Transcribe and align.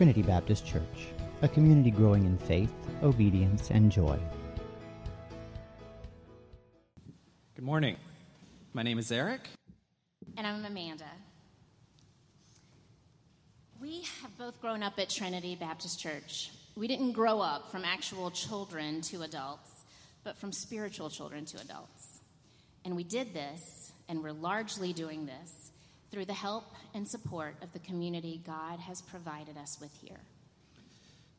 Trinity 0.00 0.22
Baptist 0.22 0.66
Church, 0.66 1.08
a 1.42 1.48
community 1.48 1.90
growing 1.90 2.24
in 2.24 2.38
faith, 2.38 2.72
obedience, 3.02 3.70
and 3.70 3.92
joy. 3.92 4.18
Good 7.54 7.66
morning. 7.66 7.96
My 8.72 8.82
name 8.82 8.98
is 8.98 9.12
Eric. 9.12 9.42
And 10.38 10.46
I'm 10.46 10.64
Amanda. 10.64 11.04
We 13.78 14.04
have 14.22 14.38
both 14.38 14.58
grown 14.62 14.82
up 14.82 14.94
at 14.96 15.10
Trinity 15.10 15.54
Baptist 15.54 16.00
Church. 16.00 16.50
We 16.76 16.88
didn't 16.88 17.12
grow 17.12 17.42
up 17.42 17.70
from 17.70 17.84
actual 17.84 18.30
children 18.30 19.02
to 19.02 19.20
adults, 19.20 19.84
but 20.24 20.38
from 20.38 20.50
spiritual 20.50 21.10
children 21.10 21.44
to 21.44 21.60
adults. 21.60 22.22
And 22.86 22.96
we 22.96 23.04
did 23.04 23.34
this, 23.34 23.92
and 24.08 24.22
we're 24.22 24.32
largely 24.32 24.94
doing 24.94 25.26
this, 25.26 25.69
through 26.10 26.24
the 26.24 26.34
help 26.34 26.64
and 26.94 27.06
support 27.06 27.54
of 27.62 27.72
the 27.72 27.78
community 27.78 28.40
God 28.44 28.78
has 28.80 29.00
provided 29.02 29.56
us 29.56 29.78
with 29.80 29.92
here. 30.02 30.20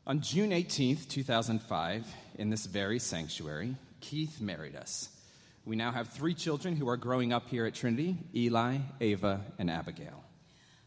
On 0.06 0.20
June 0.20 0.50
18th, 0.50 1.08
2005, 1.08 2.06
in 2.38 2.50
this 2.50 2.66
very 2.66 2.98
sanctuary, 2.98 3.76
Keith 4.00 4.40
married 4.40 4.74
us. 4.74 5.08
We 5.64 5.76
now 5.76 5.92
have 5.92 6.08
three 6.08 6.34
children 6.34 6.74
who 6.74 6.88
are 6.88 6.96
growing 6.96 7.32
up 7.32 7.48
here 7.48 7.66
at 7.66 7.74
Trinity 7.74 8.16
Eli, 8.34 8.78
Ava, 9.00 9.40
and 9.58 9.70
Abigail. 9.70 10.24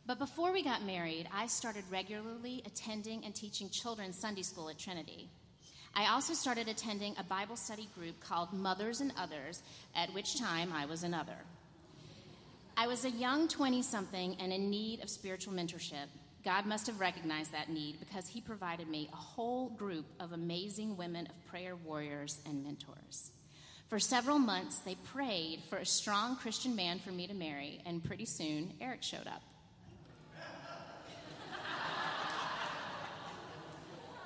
But 0.05 0.19
before 0.19 0.51
we 0.51 0.63
got 0.63 0.83
married, 0.83 1.27
I 1.33 1.47
started 1.47 1.83
regularly 1.89 2.61
attending 2.65 3.23
and 3.23 3.33
teaching 3.33 3.69
children's 3.69 4.17
Sunday 4.17 4.43
school 4.43 4.69
at 4.69 4.77
Trinity. 4.77 5.29
I 5.95 6.11
also 6.11 6.33
started 6.33 6.67
attending 6.67 7.15
a 7.17 7.23
Bible 7.23 7.55
study 7.55 7.87
group 7.97 8.19
called 8.19 8.51
Mothers 8.51 8.99
and 8.99 9.13
Others, 9.17 9.63
at 9.95 10.13
which 10.13 10.37
time 10.37 10.73
I 10.73 10.85
was 10.85 11.03
another. 11.03 11.37
I 12.77 12.87
was 12.87 13.05
a 13.05 13.09
young 13.09 13.47
20 13.47 13.81
something 13.81 14.35
and 14.39 14.51
in 14.51 14.69
need 14.69 15.01
of 15.01 15.09
spiritual 15.09 15.53
mentorship. 15.53 16.07
God 16.43 16.65
must 16.65 16.87
have 16.87 16.99
recognized 16.99 17.53
that 17.53 17.69
need 17.69 17.99
because 17.99 18.27
He 18.27 18.41
provided 18.41 18.89
me 18.89 19.09
a 19.13 19.15
whole 19.15 19.69
group 19.69 20.05
of 20.19 20.33
amazing 20.33 20.97
women 20.97 21.25
of 21.27 21.45
prayer 21.45 21.77
warriors 21.77 22.39
and 22.45 22.63
mentors. 22.63 23.31
For 23.87 23.97
several 23.97 24.39
months, 24.39 24.79
they 24.79 24.95
prayed 24.95 25.61
for 25.69 25.77
a 25.77 25.85
strong 25.85 26.35
Christian 26.35 26.75
man 26.75 26.99
for 26.99 27.11
me 27.11 27.27
to 27.27 27.33
marry, 27.33 27.79
and 27.85 28.03
pretty 28.03 28.25
soon, 28.25 28.73
Eric 28.81 29.03
showed 29.03 29.27
up. 29.27 29.41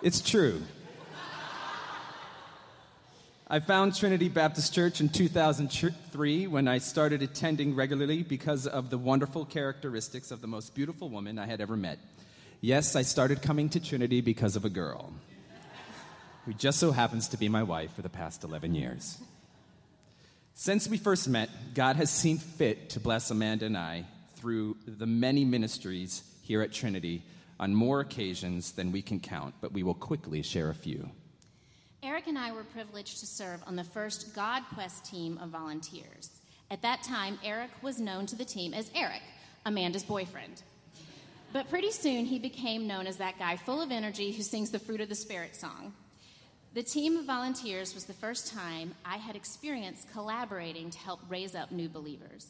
It's 0.02 0.22
true. 0.22 0.61
I 3.52 3.59
found 3.59 3.95
Trinity 3.95 4.30
Baptist 4.30 4.75
Church 4.75 5.02
in 5.02 5.09
2003 5.09 6.45
when 6.45 6.67
I 6.67 6.78
started 6.78 7.23
attending 7.23 7.73
regularly 7.73 8.22
because 8.22 8.67
of 8.67 8.92
the 8.92 8.97
wonderful 9.00 9.44
characteristics 9.44 10.30
of 10.30 10.42
the 10.42 10.47
most 10.47 10.75
beautiful 10.75 11.09
woman 11.09 11.39
I 11.39 11.47
had 11.47 11.59
ever 11.59 11.75
met. 11.75 11.97
Yes, 12.61 12.95
I 12.95 13.02
started 13.02 13.42
coming 13.42 13.67
to 13.70 13.80
Trinity 13.80 14.22
because 14.22 14.55
of 14.55 14.66
a 14.66 14.70
girl 14.70 15.11
who 16.45 16.53
just 16.53 16.80
so 16.80 16.92
happens 16.92 17.30
to 17.30 17.38
be 17.38 17.50
my 17.50 17.64
wife 17.64 17.92
for 17.95 18.03
the 18.03 18.09
past 18.09 18.44
11 18.44 18.75
years. 18.75 19.17
Since 20.53 20.88
we 20.88 20.97
first 21.00 21.27
met, 21.27 21.50
God 21.73 21.95
has 21.95 22.11
seen 22.11 22.38
fit 22.38 22.92
to 22.92 23.00
bless 23.00 23.31
Amanda 23.31 23.66
and 23.66 23.75
I 23.75 24.05
through 24.36 24.77
the 24.86 25.08
many 25.08 25.44
ministries 25.44 26.22
here 26.44 26.61
at 26.61 26.72
Trinity 26.72 27.23
on 27.59 27.73
more 27.73 28.00
occasions 28.00 28.73
than 28.73 28.92
we 28.92 29.02
can 29.02 29.20
count, 29.20 29.55
but 29.59 29.72
we 29.72 29.81
will 29.81 29.95
quickly 29.95 30.44
share 30.44 30.70
a 30.70 30.75
few. 30.75 31.09
Eric 32.02 32.28
and 32.28 32.38
I 32.38 32.53
were 32.53 32.64
privileged 32.64 33.19
to 33.19 33.25
serve 33.25 33.61
on 33.67 33.75
the 33.75 33.83
first 33.83 34.33
God 34.33 34.64
Quest 34.73 35.03
team 35.03 35.38
of 35.39 35.50
volunteers. 35.50 36.30
At 36.72 36.81
that 36.81 37.03
time, 37.03 37.38
Eric 37.44 37.72
was 37.81 38.00
known 38.00 38.25
to 38.28 38.38
the 38.38 38.45
team 38.45 38.73
as 38.73 38.89
Eric, 38.95 39.22
Amanda's 39.66 40.03
boyfriend. 40.03 40.64
But 41.52 41.70
pretty 41.70 41.92
soon, 41.92 42.23
he 42.23 42.39
became 42.39 42.88
known 42.88 43.05
as 43.05 43.17
that 43.17 43.38
guy 43.38 43.58
full 43.58 43.81
of 43.81 43.92
energy 43.92 44.31
who 44.31 44.44
sings 44.44 44.72
the 44.72 44.80
Fruit 44.80 45.02
of 45.02 45.09
the 45.09 45.16
Spirit 45.16 45.58
song. 45.58 45.94
The 46.73 46.83
team 46.83 47.17
of 47.17 47.25
volunteers 47.25 47.94
was 47.94 48.05
the 48.05 48.14
first 48.14 48.53
time 48.53 48.95
I 49.04 49.17
had 49.17 49.36
experienced 49.36 50.11
collaborating 50.14 50.92
to 50.92 50.99
help 50.99 51.20
raise 51.27 51.54
up 51.54 51.71
new 51.71 51.89
believers. 51.89 52.48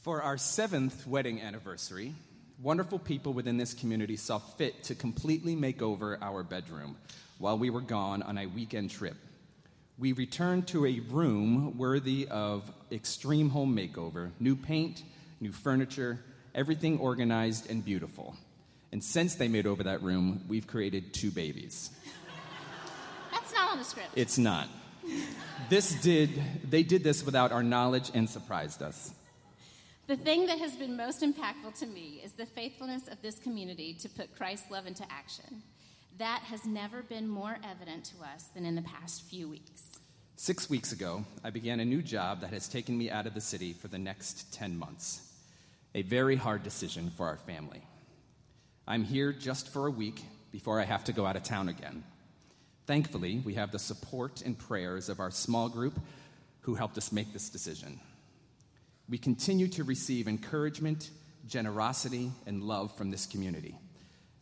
For 0.00 0.20
our 0.20 0.36
seventh 0.36 1.06
wedding 1.06 1.40
anniversary, 1.40 2.12
wonderful 2.60 2.98
people 2.98 3.32
within 3.32 3.56
this 3.56 3.72
community 3.72 4.16
saw 4.16 4.38
fit 4.38 4.82
to 4.84 4.94
completely 4.94 5.56
make 5.56 5.80
over 5.80 6.18
our 6.20 6.42
bedroom 6.42 6.96
while 7.40 7.58
we 7.58 7.70
were 7.70 7.80
gone 7.80 8.22
on 8.22 8.38
a 8.38 8.46
weekend 8.46 8.90
trip. 8.90 9.16
We 9.98 10.12
returned 10.12 10.68
to 10.68 10.86
a 10.86 11.00
room 11.00 11.76
worthy 11.76 12.28
of 12.30 12.70
extreme 12.92 13.48
home 13.48 13.74
makeover 13.74 14.30
new 14.38 14.54
paint, 14.54 15.02
new 15.40 15.50
furniture, 15.50 16.20
everything 16.54 16.98
organized 16.98 17.70
and 17.70 17.84
beautiful. 17.84 18.36
And 18.92 19.02
since 19.02 19.36
they 19.36 19.48
made 19.48 19.66
over 19.66 19.84
that 19.84 20.02
room, 20.02 20.44
we've 20.48 20.66
created 20.66 21.14
two 21.14 21.30
babies. 21.30 21.90
That's 23.32 23.52
not 23.54 23.72
on 23.72 23.78
the 23.78 23.84
script. 23.84 24.10
It's 24.16 24.36
not. 24.36 24.68
This 25.70 25.94
did, 26.00 26.30
they 26.68 26.82
did 26.82 27.02
this 27.02 27.24
without 27.24 27.52
our 27.52 27.62
knowledge 27.62 28.10
and 28.12 28.28
surprised 28.28 28.82
us. 28.82 29.12
The 30.08 30.16
thing 30.16 30.46
that 30.46 30.58
has 30.58 30.74
been 30.74 30.96
most 30.96 31.22
impactful 31.22 31.78
to 31.78 31.86
me 31.86 32.20
is 32.22 32.32
the 32.32 32.46
faithfulness 32.46 33.06
of 33.08 33.22
this 33.22 33.38
community 33.38 33.94
to 34.00 34.08
put 34.08 34.36
Christ's 34.36 34.70
love 34.70 34.86
into 34.86 35.04
action. 35.10 35.62
That 36.20 36.42
has 36.42 36.66
never 36.66 37.02
been 37.02 37.26
more 37.26 37.56
evident 37.64 38.04
to 38.04 38.22
us 38.22 38.48
than 38.54 38.66
in 38.66 38.74
the 38.74 38.82
past 38.82 39.22
few 39.22 39.48
weeks. 39.48 40.00
Six 40.36 40.68
weeks 40.68 40.92
ago, 40.92 41.24
I 41.42 41.48
began 41.48 41.80
a 41.80 41.84
new 41.86 42.02
job 42.02 42.42
that 42.42 42.52
has 42.52 42.68
taken 42.68 42.98
me 42.98 43.10
out 43.10 43.26
of 43.26 43.32
the 43.32 43.40
city 43.40 43.72
for 43.72 43.88
the 43.88 43.98
next 43.98 44.52
10 44.52 44.76
months. 44.76 45.32
A 45.94 46.02
very 46.02 46.36
hard 46.36 46.62
decision 46.62 47.10
for 47.16 47.24
our 47.24 47.38
family. 47.38 47.80
I'm 48.86 49.02
here 49.02 49.32
just 49.32 49.70
for 49.70 49.86
a 49.86 49.90
week 49.90 50.22
before 50.52 50.78
I 50.78 50.84
have 50.84 51.04
to 51.04 51.14
go 51.14 51.24
out 51.24 51.36
of 51.36 51.42
town 51.42 51.70
again. 51.70 52.04
Thankfully, 52.86 53.40
we 53.42 53.54
have 53.54 53.72
the 53.72 53.78
support 53.78 54.42
and 54.42 54.58
prayers 54.58 55.08
of 55.08 55.20
our 55.20 55.30
small 55.30 55.70
group 55.70 55.98
who 56.60 56.74
helped 56.74 56.98
us 56.98 57.12
make 57.12 57.32
this 57.32 57.48
decision. 57.48 57.98
We 59.08 59.16
continue 59.16 59.68
to 59.68 59.84
receive 59.84 60.28
encouragement, 60.28 61.08
generosity, 61.48 62.30
and 62.44 62.62
love 62.62 62.94
from 62.94 63.10
this 63.10 63.24
community. 63.24 63.78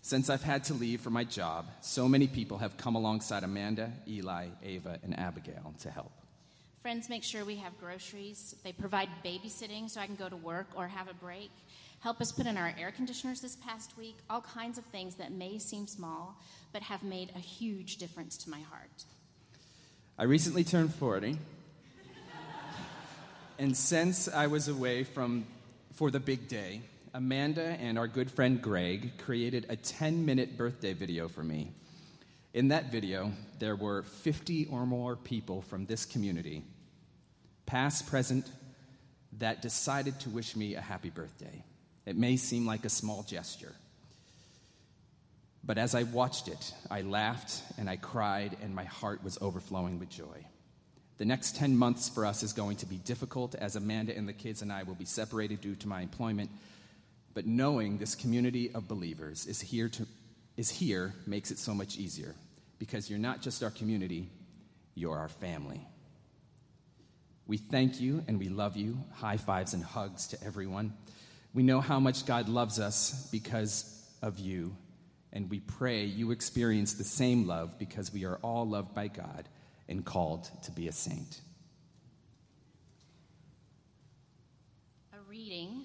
Since 0.03 0.31
I've 0.31 0.43
had 0.43 0.65
to 0.65 0.75
leave 0.75 1.01
for 1.01 1.11
my 1.11 1.25
job, 1.25 1.67
so 1.81 2.09
many 2.09 2.27
people 2.27 2.59
have 2.59 2.77
come 2.77 2.95
alongside 2.95 3.45
Amanda, 3.45 3.93
Eli, 4.07 4.47
Ava, 4.63 4.99
and 5.03 5.19
Abigail 5.19 5.75
to 5.81 5.91
help. 5.91 6.13
Friends 6.83 7.09
make 7.09 7.25
sure 7.25 7.45
we 7.45 7.57
have 7.57 7.79
groceries. 7.79 8.55
They 8.63 8.73
provide 8.73 9.09
babysitting 9.25 9.91
so 9.91 10.01
I 10.01 10.07
can 10.07 10.15
go 10.15 10.29
to 10.29 10.37
work 10.37 10.69
or 10.77 10.87
have 10.89 11.09
a 11.09 11.15
break. 11.15 11.51
Help 12.01 12.21
us 12.21 12.31
put 12.31 12.47
in 12.47 12.57
our 12.57 12.73
air 12.79 12.93
conditioners 12.93 13.41
this 13.41 13.57
past 13.57 13.99
week. 13.99 14.17
All 14.31 14.41
kinds 14.41 14.79
of 14.79 14.85
things 14.85 15.17
that 15.17 15.33
may 15.33 15.59
seem 15.59 15.89
small, 15.89 16.41
but 16.73 16.83
have 16.83 17.03
made 17.03 17.31
a 17.35 17.41
huge 17.41 17.97
difference 17.97 18.37
to 18.39 18.51
my 18.51 18.61
heart. 18.61 19.05
I 20.17 20.23
recently 20.23 20.63
turned 20.63 20.95
40. 20.95 21.37
and 23.59 23.77
since 23.77 24.29
I 24.29 24.47
was 24.47 24.69
away 24.69 25.03
from 25.03 25.45
for 25.93 26.13
the 26.13 26.21
big 26.21 26.47
day, 26.47 26.83
Amanda 27.19 27.77
and 27.81 27.99
our 27.99 28.07
good 28.07 28.31
friend 28.31 28.63
Greg 28.63 29.19
created 29.19 29.67
a 29.69 29.75
10 29.75 30.25
minute 30.25 30.57
birthday 30.57 30.93
video 30.93 31.27
for 31.27 31.43
me. 31.43 31.73
In 32.55 32.69
that 32.69 32.93
video, 32.93 33.33
there 33.59 33.75
were 33.75 34.05
50 34.05 34.67
or 34.67 34.87
more 34.87 35.17
people 35.17 35.63
from 35.63 35.85
this 35.85 36.05
community, 36.05 36.63
past, 37.67 38.07
present, 38.07 38.49
that 39.39 39.63
decided 39.63 40.21
to 40.21 40.31
wish 40.31 40.55
me 40.55 40.77
a 40.77 40.81
happy 40.81 41.11
birthday. 41.11 41.65
It 42.07 42.17
may 42.17 42.37
seem 42.37 42.65
like 42.65 42.85
a 42.85 42.89
small 42.89 43.25
gesture. 43.25 43.75
But 45.65 45.77
as 45.77 45.97
I 45.97 46.05
watched 46.05 46.47
it, 46.47 46.73
I 46.89 47.01
laughed 47.01 47.65
and 47.79 47.91
I 47.91 47.97
cried, 47.97 48.57
and 48.63 48.77
my 48.77 48.85
heart 48.85 49.25
was 49.25 49.39
overflowing 49.41 49.99
with 49.99 50.09
joy. 50.09 50.47
The 51.17 51.25
next 51.25 51.57
10 51.57 51.77
months 51.77 52.09
for 52.09 52.25
us 52.25 52.45
is 52.45 52.53
going 52.53 52.77
to 52.77 52.87
be 52.87 52.99
difficult 52.99 53.57
as 53.57 53.75
Amanda 53.75 54.17
and 54.17 54.29
the 54.29 54.33
kids 54.33 54.63
and 54.63 54.73
I 54.73 54.85
will 54.85 54.95
be 54.95 55.05
separated 55.05 55.61
due 55.61 55.75
to 55.75 55.89
my 55.89 56.01
employment 56.03 56.51
but 57.39 57.47
knowing 57.47 57.99
this 57.99 58.17
community 58.17 58.69
of 58.75 58.89
believers 58.89 59.47
is 59.47 59.61
here, 59.61 59.89
to, 59.89 60.05
is 60.57 60.69
here 60.69 61.15
makes 61.25 61.53
it 61.53 61.59
so 61.61 61.73
much 61.73 61.97
easier 61.97 62.35
because 62.81 63.09
you're 63.09 63.17
not 63.17 63.41
just 63.43 63.63
our 63.63 63.71
community, 63.71 64.29
you're 64.97 65.17
our 65.17 65.29
family. 65.29 65.87
We 67.47 67.57
thank 67.57 68.01
you 68.01 68.25
and 68.27 68.41
we 68.41 68.49
love 68.49 68.77
you. 68.77 68.99
High 69.13 69.37
fives 69.37 69.73
and 69.73 69.85
hugs 69.85 70.27
to 70.27 70.45
everyone. 70.45 70.95
We 71.55 71.63
know 71.63 71.81
how 71.81 72.01
much 72.01 72.27
God 72.27 72.49
loves 72.49 72.81
us 72.81 73.29
because 73.31 74.05
of 74.21 74.41
you, 74.41 74.75
and 75.33 75.49
we 75.49 75.61
pray 75.61 76.07
you 76.07 76.33
experience 76.33 76.95
the 76.95 77.05
same 77.05 77.47
love 77.47 77.79
because 77.79 78.13
we 78.13 78.25
are 78.25 78.39
all 78.43 78.67
loved 78.67 78.97
by 78.97 79.07
God 79.07 79.49
and 79.89 80.05
called 80.05 80.51
to 80.65 80.73
be 80.73 80.89
a 80.89 80.93
saint. 80.93 81.41
A 85.13 85.31
reading 85.31 85.85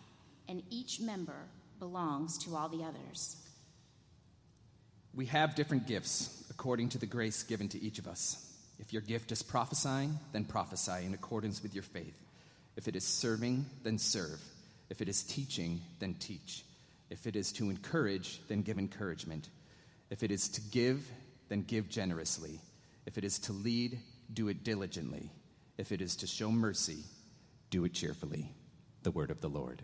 and 0.51 0.61
each 0.69 0.99
member 0.99 1.47
belongs 1.79 2.37
to 2.39 2.57
all 2.57 2.67
the 2.67 2.83
others. 2.83 3.37
We 5.13 5.25
have 5.27 5.55
different 5.55 5.87
gifts 5.87 6.43
according 6.49 6.89
to 6.89 6.97
the 6.97 7.05
grace 7.05 7.43
given 7.43 7.69
to 7.69 7.81
each 7.81 7.99
of 7.99 8.07
us. 8.07 8.53
If 8.77 8.91
your 8.91 9.01
gift 9.01 9.31
is 9.31 9.41
prophesying, 9.41 10.19
then 10.33 10.43
prophesy 10.43 11.05
in 11.05 11.13
accordance 11.13 11.63
with 11.63 11.73
your 11.73 11.83
faith. 11.83 12.21
If 12.75 12.89
it 12.89 12.97
is 12.97 13.05
serving, 13.05 13.65
then 13.83 13.97
serve. 13.97 14.41
If 14.89 15.01
it 15.01 15.07
is 15.07 15.23
teaching, 15.23 15.79
then 15.99 16.15
teach. 16.15 16.65
If 17.09 17.27
it 17.27 17.37
is 17.37 17.53
to 17.53 17.69
encourage, 17.69 18.41
then 18.49 18.61
give 18.61 18.77
encouragement. 18.77 19.47
If 20.09 20.21
it 20.21 20.31
is 20.31 20.49
to 20.49 20.61
give, 20.61 21.09
then 21.47 21.61
give 21.61 21.87
generously. 21.87 22.59
If 23.05 23.17
it 23.17 23.23
is 23.23 23.39
to 23.39 23.53
lead, 23.53 23.99
do 24.33 24.49
it 24.49 24.65
diligently. 24.65 25.31
If 25.77 25.93
it 25.93 26.01
is 26.01 26.17
to 26.17 26.27
show 26.27 26.51
mercy, 26.51 27.03
do 27.69 27.85
it 27.85 27.93
cheerfully. 27.93 28.51
The 29.03 29.11
word 29.11 29.31
of 29.31 29.39
the 29.39 29.49
Lord. 29.49 29.81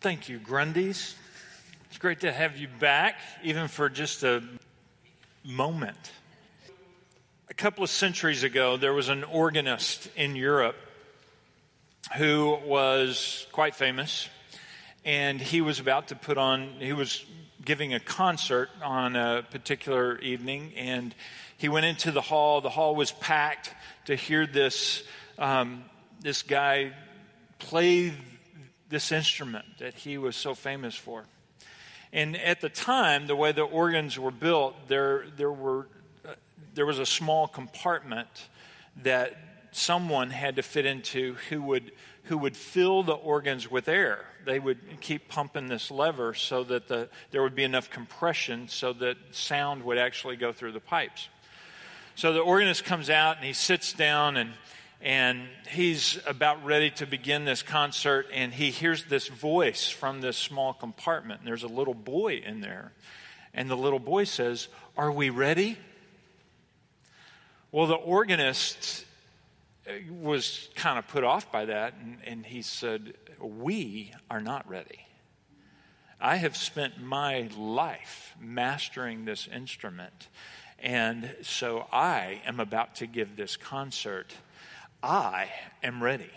Thank 0.00 0.28
you, 0.28 0.38
Grundys. 0.38 1.14
It's 1.88 1.98
great 1.98 2.20
to 2.20 2.30
have 2.30 2.56
you 2.56 2.68
back, 2.78 3.16
even 3.42 3.66
for 3.66 3.88
just 3.88 4.22
a 4.22 4.44
moment. 5.42 6.12
A 7.50 7.54
couple 7.54 7.82
of 7.82 7.90
centuries 7.90 8.44
ago, 8.44 8.76
there 8.76 8.92
was 8.92 9.08
an 9.08 9.24
organist 9.24 10.08
in 10.14 10.36
Europe 10.36 10.76
who 12.16 12.58
was 12.64 13.48
quite 13.50 13.74
famous, 13.74 14.28
and 15.04 15.40
he 15.40 15.60
was 15.60 15.80
about 15.80 16.06
to 16.08 16.14
put 16.14 16.38
on, 16.38 16.74
he 16.78 16.92
was 16.92 17.26
giving 17.64 17.92
a 17.92 17.98
concert 17.98 18.70
on 18.80 19.16
a 19.16 19.44
particular 19.50 20.16
evening, 20.20 20.74
and 20.76 21.12
he 21.56 21.68
went 21.68 21.86
into 21.86 22.12
the 22.12 22.20
hall. 22.20 22.60
The 22.60 22.70
hall 22.70 22.94
was 22.94 23.10
packed 23.10 23.74
to 24.04 24.14
hear 24.14 24.46
this, 24.46 25.02
um, 25.40 25.82
this 26.20 26.44
guy 26.44 26.92
play 27.58 28.12
this 28.88 29.12
instrument 29.12 29.66
that 29.78 29.94
he 29.94 30.18
was 30.18 30.36
so 30.36 30.54
famous 30.54 30.94
for. 30.94 31.24
And 32.12 32.36
at 32.36 32.60
the 32.60 32.68
time, 32.68 33.26
the 33.26 33.36
way 33.36 33.52
the 33.52 33.62
organs 33.62 34.18
were 34.18 34.30
built, 34.30 34.88
there, 34.88 35.26
there, 35.36 35.52
were, 35.52 35.88
uh, 36.26 36.32
there 36.74 36.86
was 36.86 36.98
a 36.98 37.06
small 37.06 37.46
compartment 37.46 38.48
that 39.02 39.36
someone 39.72 40.30
had 40.30 40.56
to 40.56 40.62
fit 40.62 40.86
into 40.86 41.34
who 41.50 41.62
would, 41.62 41.92
who 42.24 42.38
would 42.38 42.56
fill 42.56 43.02
the 43.02 43.12
organs 43.12 43.70
with 43.70 43.88
air. 43.88 44.24
They 44.46 44.58
would 44.58 45.00
keep 45.00 45.28
pumping 45.28 45.68
this 45.68 45.90
lever 45.90 46.32
so 46.32 46.64
that 46.64 46.88
the, 46.88 47.10
there 47.30 47.42
would 47.42 47.54
be 47.54 47.64
enough 47.64 47.90
compression 47.90 48.68
so 48.68 48.94
that 48.94 49.16
sound 49.30 49.84
would 49.84 49.98
actually 49.98 50.36
go 50.36 50.52
through 50.52 50.72
the 50.72 50.80
pipes. 50.80 51.28
So 52.14 52.32
the 52.32 52.40
organist 52.40 52.84
comes 52.84 53.10
out 53.10 53.36
and 53.36 53.44
he 53.44 53.52
sits 53.52 53.92
down 53.92 54.38
and 54.38 54.52
and 55.00 55.48
he's 55.68 56.18
about 56.26 56.64
ready 56.64 56.90
to 56.90 57.06
begin 57.06 57.44
this 57.44 57.62
concert 57.62 58.26
and 58.32 58.52
he 58.52 58.70
hears 58.70 59.04
this 59.04 59.28
voice 59.28 59.88
from 59.88 60.20
this 60.20 60.36
small 60.36 60.72
compartment. 60.72 61.40
And 61.40 61.48
there's 61.48 61.62
a 61.62 61.68
little 61.68 61.94
boy 61.94 62.42
in 62.44 62.60
there. 62.60 62.92
And 63.54 63.70
the 63.70 63.76
little 63.76 64.00
boy 64.00 64.24
says 64.24 64.68
are 64.96 65.12
we 65.12 65.30
ready? 65.30 65.78
Well 67.70 67.86
the 67.86 67.94
organist 67.94 69.04
uh, 69.88 69.92
was 70.10 70.68
kind 70.74 70.98
of 70.98 71.06
put 71.06 71.22
off 71.22 71.52
by 71.52 71.66
that 71.66 71.94
and, 72.02 72.18
and 72.24 72.46
he 72.46 72.62
said 72.62 73.14
we 73.40 74.12
are 74.28 74.40
not 74.40 74.68
ready. 74.68 75.06
I 76.20 76.36
have 76.36 76.56
spent 76.56 77.00
my 77.00 77.48
life 77.56 78.34
mastering 78.40 79.24
this 79.24 79.46
instrument 79.46 80.26
and 80.80 81.34
so 81.42 81.86
i 81.92 82.40
am 82.46 82.60
about 82.60 82.94
to 82.94 83.06
give 83.06 83.36
this 83.36 83.56
concert 83.56 84.32
I 85.02 85.48
am 85.82 86.02
ready. 86.02 86.30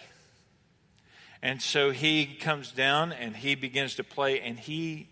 And 1.41 1.61
so 1.61 1.89
he 1.89 2.25
comes 2.25 2.71
down 2.71 3.11
and 3.11 3.35
he 3.35 3.55
begins 3.55 3.95
to 3.95 4.03
play 4.03 4.41
and 4.41 4.59
he 4.59 5.07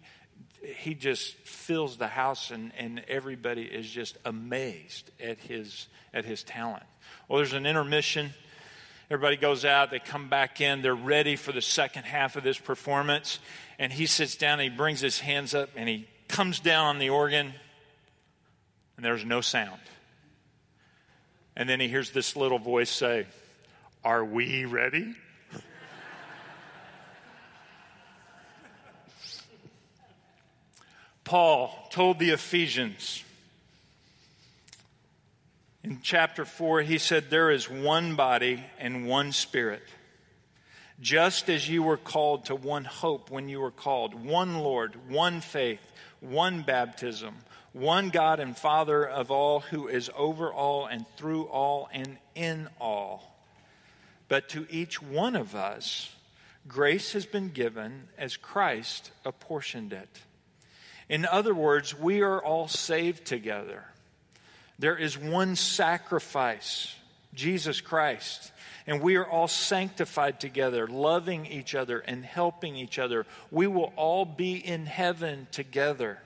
he 0.61 0.93
just 0.93 1.35
fills 1.35 1.97
the 1.97 2.07
house 2.07 2.51
and, 2.51 2.73
and 2.77 3.01
everybody 3.07 3.63
is 3.63 3.89
just 3.89 4.17
amazed 4.25 5.09
at 5.23 5.39
his 5.39 5.87
at 6.13 6.25
his 6.25 6.43
talent. 6.43 6.83
Well, 7.27 7.37
there's 7.37 7.53
an 7.53 7.65
intermission. 7.65 8.31
Everybody 9.09 9.37
goes 9.37 9.65
out, 9.65 9.89
they 9.89 9.97
come 9.97 10.29
back 10.29 10.61
in, 10.61 10.83
they're 10.83 10.93
ready 10.93 11.35
for 11.35 11.51
the 11.51 11.61
second 11.61 12.03
half 12.03 12.35
of 12.35 12.43
this 12.43 12.59
performance. 12.59 13.39
And 13.79 13.91
he 13.91 14.05
sits 14.05 14.35
down 14.35 14.59
and 14.59 14.71
he 14.71 14.77
brings 14.77 14.99
his 14.99 15.19
hands 15.19 15.55
up 15.55 15.69
and 15.75 15.89
he 15.89 16.07
comes 16.27 16.59
down 16.59 16.85
on 16.85 16.99
the 16.99 17.09
organ, 17.09 17.53
and 18.95 19.05
there's 19.05 19.25
no 19.25 19.41
sound. 19.41 19.81
And 21.59 21.67
then 21.67 21.81
he 21.81 21.89
hears 21.89 22.11
this 22.11 22.38
little 22.38 22.57
voice 22.57 22.89
say, 22.89 23.27
Are 24.01 24.23
we 24.23 24.63
ready? 24.63 25.13
Paul 31.25 31.89
told 31.91 32.17
the 32.17 32.29
Ephesians 32.29 33.25
in 35.83 36.00
chapter 36.01 36.45
4, 36.45 36.81
he 36.81 36.97
said, 36.97 37.29
There 37.29 37.51
is 37.51 37.69
one 37.69 38.15
body 38.15 38.63
and 38.79 39.06
one 39.06 39.33
spirit. 39.33 39.83
Just 41.01 41.50
as 41.50 41.67
you 41.67 41.83
were 41.83 41.97
called 41.97 42.45
to 42.45 42.56
one 42.56 42.85
hope 42.85 43.29
when 43.29 43.50
you 43.50 43.59
were 43.59 43.69
called, 43.69 44.13
one 44.13 44.59
Lord, 44.59 45.09
one 45.09 45.41
faith, 45.41 45.81
one 46.21 46.61
baptism 46.61 47.35
one 47.74 48.10
God 48.10 48.39
and 48.39 48.57
Father 48.57 49.07
of 49.07 49.31
all, 49.31 49.60
who 49.60 49.88
is 49.88 50.10
over 50.16 50.51
all 50.51 50.86
and 50.86 51.06
through 51.18 51.44
all 51.44 51.89
and 51.92 52.18
in 52.36 52.68
all. 52.80 53.36
But 54.27 54.50
to 54.50 54.68
each 54.69 55.01
one 55.01 55.36
of 55.36 55.56
us, 55.56 56.16
grace 56.68 57.13
has 57.13 57.25
been 57.25 57.50
given 57.50 58.07
as 58.18 58.38
Christ 58.38 59.12
apportioned 59.25 59.94
it. 59.94 60.21
In 61.10 61.25
other 61.25 61.54
words, 61.56 61.98
we 61.98 62.21
are 62.21 62.44
all 62.44 62.68
saved 62.68 63.25
together. 63.25 63.83
There 64.77 64.98
is 64.98 65.18
one 65.18 65.56
sacrifice, 65.56 66.95
Jesus 67.33 67.81
Christ, 67.81 68.52
and 68.88 69.02
we 69.02 69.18
are 69.18 69.28
all 69.28 69.47
sanctified 69.47 70.40
together, 70.40 70.88
loving 70.88 71.45
each 71.45 71.76
other 71.76 71.99
and 71.99 72.23
helping 72.23 72.76
each 72.76 72.97
other. 72.97 73.26
We 73.52 73.68
will 73.68 73.92
all 73.95 74.26
be 74.26 74.56
in 74.56 74.85
heaven 74.85 75.47
together. 75.52 76.19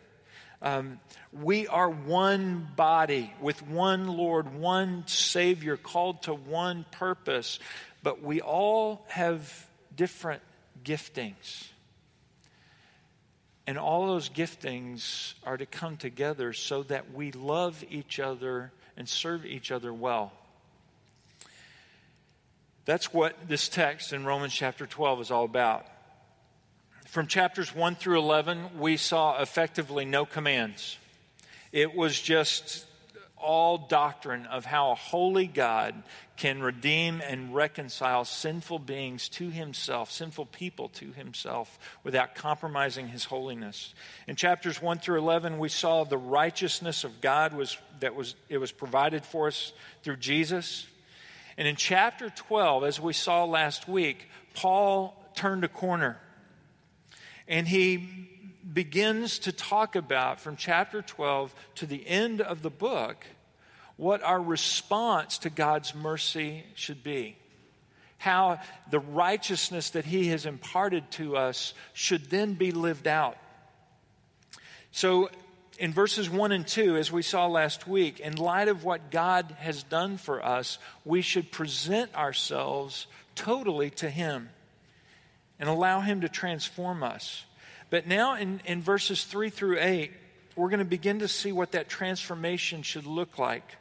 Um, 0.64 1.02
we 1.34 1.68
are 1.68 1.90
one 1.90 2.70
body 2.78 3.34
with 3.42 3.62
one 3.68 4.08
Lord, 4.08 4.56
one 4.56 5.04
Savior, 5.08 5.76
called 5.76 6.24
to 6.24 6.34
one 6.34 6.86
purpose, 6.90 7.60
but 8.02 8.24
we 8.24 8.40
all 8.40 9.06
have 9.10 9.68
different 9.94 10.42
giftings. 10.86 11.68
And 13.68 13.78
all 13.78 14.08
those 14.08 14.30
giftings 14.30 15.34
are 15.44 15.58
to 15.58 15.66
come 15.66 15.98
together 15.98 16.54
so 16.54 16.84
that 16.84 17.14
we 17.14 17.34
love 17.34 17.84
each 17.90 18.20
other 18.22 18.72
and 18.96 19.08
serve 19.08 19.46
each 19.46 19.70
other 19.70 19.94
well. 19.94 20.32
That's 22.86 23.14
what 23.14 23.50
this 23.50 23.68
text 23.68 24.14
in 24.14 24.24
Romans 24.26 24.54
chapter 24.54 24.86
12 24.86 25.22
is 25.22 25.32
all 25.32 25.46
about. 25.46 25.86
From 27.14 27.28
chapters 27.28 27.76
1 27.76 27.98
through 27.98 28.18
11, 28.18 28.80
we 28.80 28.98
saw 28.98 29.40
effectively 29.40 30.04
no 30.04 30.26
commands. 30.26 30.98
It 31.72 31.96
was 31.96 32.20
just 32.20 32.88
all 33.38 33.78
doctrine 33.78 34.48
of 34.48 34.66
how 34.66 34.90
a 34.90 34.96
holy 34.96 35.46
God 35.46 35.94
can 36.38 36.60
redeem 36.60 37.22
and 37.22 37.54
reconcile 37.54 38.26
sinful 38.26 38.80
beings 38.80 39.30
to 39.30 39.52
himself, 39.52 40.12
sinful 40.12 40.48
people 40.48 40.90
to 40.90 41.12
himself, 41.12 41.78
without 42.04 42.34
compromising 42.34 43.10
his 43.10 43.26
holiness. 43.26 43.94
In 44.28 44.36
chapters 44.36 44.82
1 44.82 44.98
through 44.98 45.20
11, 45.20 45.60
we 45.60 45.70
saw 45.70 46.06
the 46.06 46.18
righteousness 46.18 47.04
of 47.04 47.22
God 47.22 47.54
was, 47.54 47.78
that 48.00 48.16
was, 48.16 48.34
it 48.50 48.58
was 48.58 48.72
provided 48.72 49.24
for 49.24 49.46
us 49.46 49.72
through 50.02 50.18
Jesus. 50.18 50.88
And 51.60 51.68
in 51.68 51.76
chapter 51.76 52.32
12, 52.32 52.86
as 52.86 53.00
we 53.00 53.14
saw 53.14 53.46
last 53.46 53.88
week, 53.88 54.30
Paul 54.56 55.16
turned 55.36 55.64
a 55.64 55.68
corner 55.68 56.18
and 57.48 57.68
he 57.68 58.30
begins 58.74 59.40
to 59.40 59.52
talk 59.52 59.96
about 59.96 60.40
from 60.40 60.56
chapter 60.56 61.02
12 61.02 61.54
to 61.76 61.86
the 61.86 62.08
end 62.08 62.42
of 62.42 62.62
the 62.62 62.70
book 62.70 63.26
what 63.98 64.24
our 64.24 64.42
response 64.42 65.38
to 65.40 65.50
God's 65.50 65.94
mercy 65.94 66.64
should 66.76 67.04
be. 67.04 67.36
How 68.18 68.60
the 68.90 69.00
righteousness 69.00 69.92
that 69.92 70.06
he 70.06 70.30
has 70.30 70.46
imparted 70.46 71.10
to 71.12 71.38
us 71.38 71.74
should 71.94 72.30
then 72.30 72.54
be 72.54 72.72
lived 72.72 73.08
out. 73.08 73.38
So, 74.92 75.30
in 75.80 75.92
verses 75.92 76.30
1 76.30 76.52
and 76.52 76.68
2, 76.68 76.98
as 76.98 77.12
we 77.12 77.24
saw 77.24 77.48
last 77.48 77.88
week, 77.88 78.20
in 78.20 78.36
light 78.36 78.68
of 78.68 78.84
what 78.84 79.10
God 79.10 79.56
has 79.60 79.82
done 79.84 80.18
for 80.18 80.44
us, 80.44 80.78
we 81.04 81.22
should 81.22 81.52
present 81.52 82.14
ourselves 82.16 83.08
totally 83.36 83.90
to 83.92 84.10
Him 84.10 84.50
and 85.64 85.70
allow 85.70 86.02
Him 86.02 86.20
to 86.20 86.28
transform 86.28 87.04
us. 87.04 87.46
But 87.90 88.06
now 88.06 88.36
in, 88.36 88.60
in 88.66 88.82
verses 88.82 89.24
3 89.24 89.50
through 89.50 89.78
8, 89.80 90.12
we're 90.58 90.68
going 90.68 90.80
to 90.80 90.86
begin 90.86 91.20
to 91.20 91.30
see 91.30 91.54
what 91.54 91.72
that 91.72 91.88
transformation 91.88 92.82
should 92.82 93.06
look 93.06 93.40
like 93.40 93.78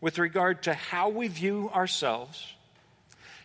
with 0.00 0.18
regard 0.18 0.62
to 0.62 0.72
how 0.72 1.10
we 1.10 1.28
view 1.28 1.70
ourselves, 1.74 2.54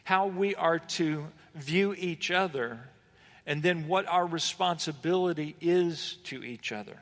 how 0.05 0.27
we 0.27 0.55
are 0.55 0.79
to 0.79 1.25
view 1.53 1.93
each 1.97 2.31
other, 2.31 2.79
and 3.45 3.61
then 3.61 3.89
what 3.89 4.07
our 4.07 4.25
responsibility 4.25 5.57
is 5.59 6.15
to 6.23 6.45
each 6.45 6.71
other. 6.71 7.01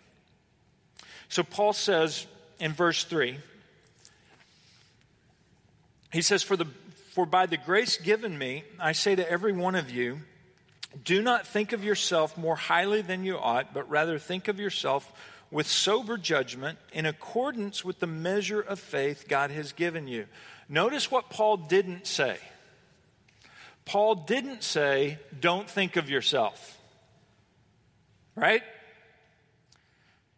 So 1.30 1.44
Paul 1.44 1.74
says 1.74 2.26
in 2.60 2.74
verse 2.74 3.04
3, 3.04 3.38
he 6.12 6.24
says, 6.24 6.42
For, 6.42 6.58
the, 6.58 6.66
for 7.12 7.28
by 7.28 7.46
the 7.46 7.58
grace 7.58 7.98
given 7.98 8.36
me, 8.36 8.64
I 8.80 8.94
say 8.94 9.14
to 9.14 9.30
every 9.30 9.54
one 9.54 9.76
of 9.76 9.92
you, 9.92 10.22
do 11.04 11.22
not 11.22 11.48
think 11.48 11.74
of 11.74 11.84
yourself 11.84 12.38
more 12.38 12.56
highly 12.56 13.02
than 13.02 13.24
you 13.24 13.38
ought, 13.38 13.74
but 13.74 13.90
rather 13.90 14.20
think 14.20 14.48
of 14.48 14.60
yourself 14.60 15.12
with 15.50 15.68
sober 15.68 16.18
judgment 16.18 16.78
in 16.92 17.06
accordance 17.06 17.86
with 17.86 18.00
the 18.00 18.08
measure 18.08 18.62
of 18.62 18.80
faith 18.80 19.26
God 19.28 19.52
has 19.52 19.72
given 19.72 20.08
you. 20.08 20.26
Notice 20.70 21.12
what 21.12 21.30
Paul 21.30 21.58
didn't 21.58 22.08
say. 22.08 22.38
Paul 23.86 24.16
didn't 24.16 24.64
say, 24.64 25.20
don't 25.40 25.70
think 25.70 25.96
of 25.96 26.10
yourself. 26.10 26.78
Right? 28.36 28.64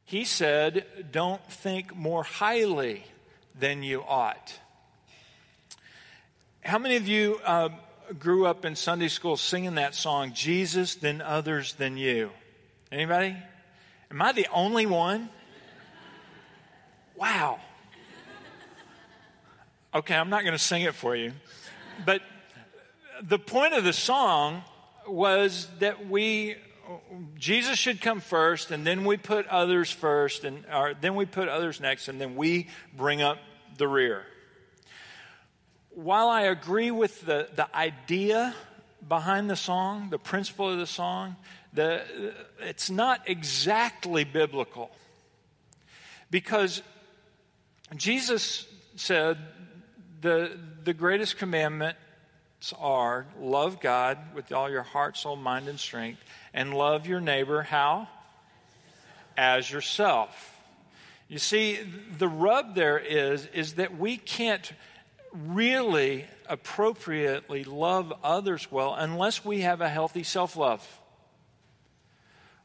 He 0.05 0.25
said, 0.25 0.85
don't 1.11 1.43
think 1.49 1.95
more 1.95 2.23
highly 2.23 3.03
than 3.57 3.83
you 3.83 4.03
ought. 4.03 4.59
How 6.61 6.79
many 6.79 6.95
of 6.95 7.07
you 7.07 7.39
uh, 7.45 7.69
grew 8.19 8.45
up 8.45 8.65
in 8.65 8.75
Sunday 8.75 9.07
school 9.07 9.37
singing 9.37 9.75
that 9.75 9.95
song, 9.95 10.33
Jesus, 10.33 10.95
then 10.95 11.21
others, 11.21 11.73
than 11.73 11.97
you? 11.97 12.31
Anybody? 12.91 13.35
Am 14.11 14.21
I 14.21 14.31
the 14.31 14.47
only 14.53 14.85
one? 14.85 15.29
Wow. 17.15 17.59
Okay, 19.93 20.15
I'm 20.15 20.29
not 20.29 20.41
going 20.41 20.53
to 20.53 20.59
sing 20.59 20.81
it 20.81 20.93
for 20.93 21.15
you. 21.15 21.31
But 22.05 22.21
the 23.21 23.39
point 23.39 23.73
of 23.73 23.83
the 23.83 23.93
song 23.93 24.63
was 25.07 25.67
that 25.79 26.07
we 26.07 26.57
Jesus 27.37 27.77
should 27.79 27.99
come 27.99 28.19
first, 28.19 28.71
and 28.71 28.85
then 28.85 29.05
we 29.05 29.17
put 29.17 29.47
others 29.47 29.89
first, 29.89 30.43
and 30.43 30.65
or 30.71 30.93
then 30.99 31.15
we 31.15 31.25
put 31.25 31.47
others 31.47 31.79
next, 31.79 32.07
and 32.07 32.21
then 32.21 32.35
we 32.35 32.67
bring 32.95 33.21
up 33.21 33.39
the 33.77 33.87
rear. 33.87 34.25
While 35.95 36.27
I 36.27 36.41
agree 36.41 36.91
with 36.91 37.25
the, 37.25 37.47
the 37.55 37.73
idea 37.73 38.53
behind 39.07 39.49
the 39.49 39.55
song, 39.55 40.09
the 40.09 40.19
principle 40.19 40.69
of 40.69 40.77
the 40.77 40.85
song, 40.85 41.37
the, 41.73 42.01
it's 42.59 42.89
not 42.89 43.21
exactly 43.27 44.25
biblical. 44.25 44.91
Because 46.29 46.81
Jesus 47.95 48.67
said 48.97 49.37
the, 50.19 50.57
the 50.83 50.93
greatest 50.93 51.37
commandments 51.37 51.97
are 52.77 53.25
love 53.39 53.79
God 53.79 54.17
with 54.33 54.51
all 54.51 54.69
your 54.69 54.83
heart, 54.83 55.15
soul, 55.15 55.37
mind, 55.37 55.69
and 55.69 55.79
strength, 55.79 56.21
and 56.53 56.73
love 56.73 57.07
your 57.07 57.21
neighbor 57.21 57.61
how? 57.61 58.09
As 59.37 59.71
yourself. 59.71 60.57
You 61.29 61.39
see, 61.39 61.79
the 62.17 62.27
rub 62.27 62.75
there 62.75 62.99
is, 62.99 63.45
is 63.47 63.75
that 63.75 63.97
we 63.97 64.17
can't 64.17 64.73
really 65.35 66.25
appropriately 66.47 67.63
love 67.63 68.13
others 68.23 68.71
well 68.71 68.93
unless 68.93 69.43
we 69.43 69.61
have 69.61 69.81
a 69.81 69.89
healthy 69.89 70.23
self 70.23 70.55
love. 70.55 70.85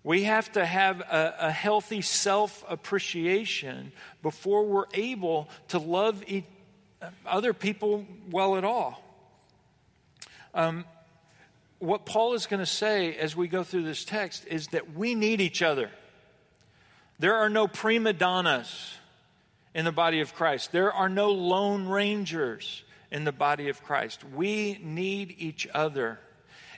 We 0.03 0.25
have 0.25 0.51
to 0.53 0.65
have 0.65 1.01
a, 1.01 1.35
a 1.41 1.51
healthy 1.51 2.01
self 2.01 2.65
appreciation 2.69 3.93
before 4.23 4.65
we're 4.65 4.87
able 4.95 5.49
to 5.69 5.79
love 5.79 6.23
e- 6.27 6.45
other 7.27 7.53
people 7.53 8.07
well 8.31 8.57
at 8.57 8.65
all. 8.65 9.03
Um, 10.55 10.85
what 11.79 12.05
Paul 12.05 12.35
is 12.35 12.47
going 12.47 12.61
to 12.61 12.67
say 12.67 13.15
as 13.15 13.35
we 13.35 13.49
go 13.49 13.63
through 13.63 13.85
this 13.85 14.05
text 14.05 14.47
is 14.47 14.69
that 14.69 14.95
we 14.95 15.15
need 15.15 15.41
each 15.41 15.63
other. 15.63 15.91
There 17.19 17.35
are 17.35 17.51
no 17.51 17.69
prima 17.69 18.13
donnas 18.13 18.95
in 19.75 19.85
the 19.85 19.93
body 19.93 20.21
of 20.21 20.35
Christ, 20.35 20.73
there 20.73 20.93
are 20.93 21.09
no 21.09 21.31
lone 21.31 21.87
rangers 21.89 22.83
in 23.11 23.25
the 23.25 23.33
body 23.33 23.69
of 23.69 23.83
Christ. 23.83 24.25
We 24.25 24.79
need 24.83 25.35
each 25.39 25.67
other. 25.75 26.19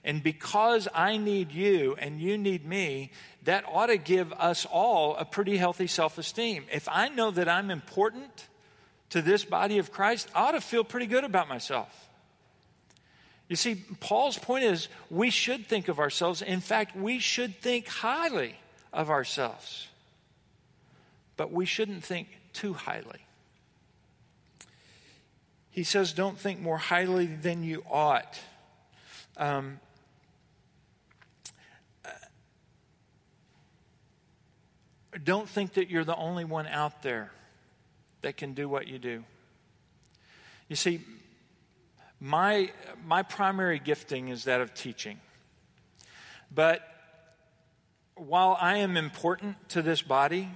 And 0.04 0.22
because 0.22 0.88
I 0.94 1.16
need 1.16 1.52
you 1.52 1.96
and 1.98 2.20
you 2.20 2.36
need 2.36 2.66
me, 2.66 3.12
that 3.44 3.64
ought 3.66 3.86
to 3.86 3.96
give 3.96 4.32
us 4.32 4.66
all 4.66 5.16
a 5.16 5.24
pretty 5.24 5.56
healthy 5.56 5.86
self 5.86 6.18
esteem. 6.18 6.64
If 6.72 6.88
I 6.90 7.08
know 7.08 7.30
that 7.30 7.48
I'm 7.48 7.70
important 7.70 8.48
to 9.10 9.22
this 9.22 9.44
body 9.44 9.78
of 9.78 9.92
Christ, 9.92 10.28
I 10.34 10.48
ought 10.48 10.52
to 10.52 10.60
feel 10.60 10.84
pretty 10.84 11.06
good 11.06 11.24
about 11.24 11.48
myself. 11.48 12.08
You 13.48 13.56
see, 13.56 13.84
Paul's 14.00 14.38
point 14.38 14.64
is 14.64 14.88
we 15.10 15.30
should 15.30 15.66
think 15.66 15.88
of 15.88 15.98
ourselves. 15.98 16.42
In 16.42 16.60
fact, 16.60 16.96
we 16.96 17.18
should 17.18 17.60
think 17.60 17.86
highly 17.86 18.56
of 18.92 19.10
ourselves. 19.10 19.88
But 21.36 21.52
we 21.52 21.66
shouldn't 21.66 22.02
think 22.02 22.28
too 22.52 22.74
highly. 22.74 23.26
He 25.70 25.84
says, 25.84 26.12
don't 26.12 26.38
think 26.38 26.60
more 26.60 26.78
highly 26.78 27.26
than 27.26 27.64
you 27.64 27.82
ought. 27.90 28.38
Um, 29.36 29.80
don't 35.24 35.48
think 35.48 35.74
that 35.74 35.88
you're 35.88 36.04
the 36.04 36.16
only 36.16 36.44
one 36.44 36.66
out 36.66 37.02
there 37.02 37.30
that 38.20 38.36
can 38.36 38.54
do 38.54 38.68
what 38.68 38.86
you 38.86 38.98
do. 38.98 39.24
You 40.68 40.76
see, 40.76 41.00
my, 42.20 42.70
my 43.06 43.22
primary 43.22 43.78
gifting 43.78 44.28
is 44.28 44.44
that 44.44 44.60
of 44.60 44.74
teaching. 44.74 45.20
But 46.54 46.86
while 48.14 48.56
I 48.60 48.78
am 48.78 48.96
important 48.96 49.56
to 49.70 49.82
this 49.82 50.02
body, 50.02 50.48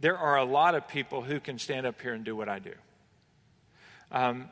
there 0.00 0.18
are 0.18 0.36
a 0.36 0.44
lot 0.44 0.74
of 0.74 0.88
people 0.88 1.22
who 1.22 1.40
can 1.40 1.58
stand 1.58 1.86
up 1.86 2.00
here 2.00 2.12
and 2.12 2.24
do 2.24 2.36
what 2.36 2.48
I 2.48 2.58
do. 2.58 2.72
Um, 4.12 4.48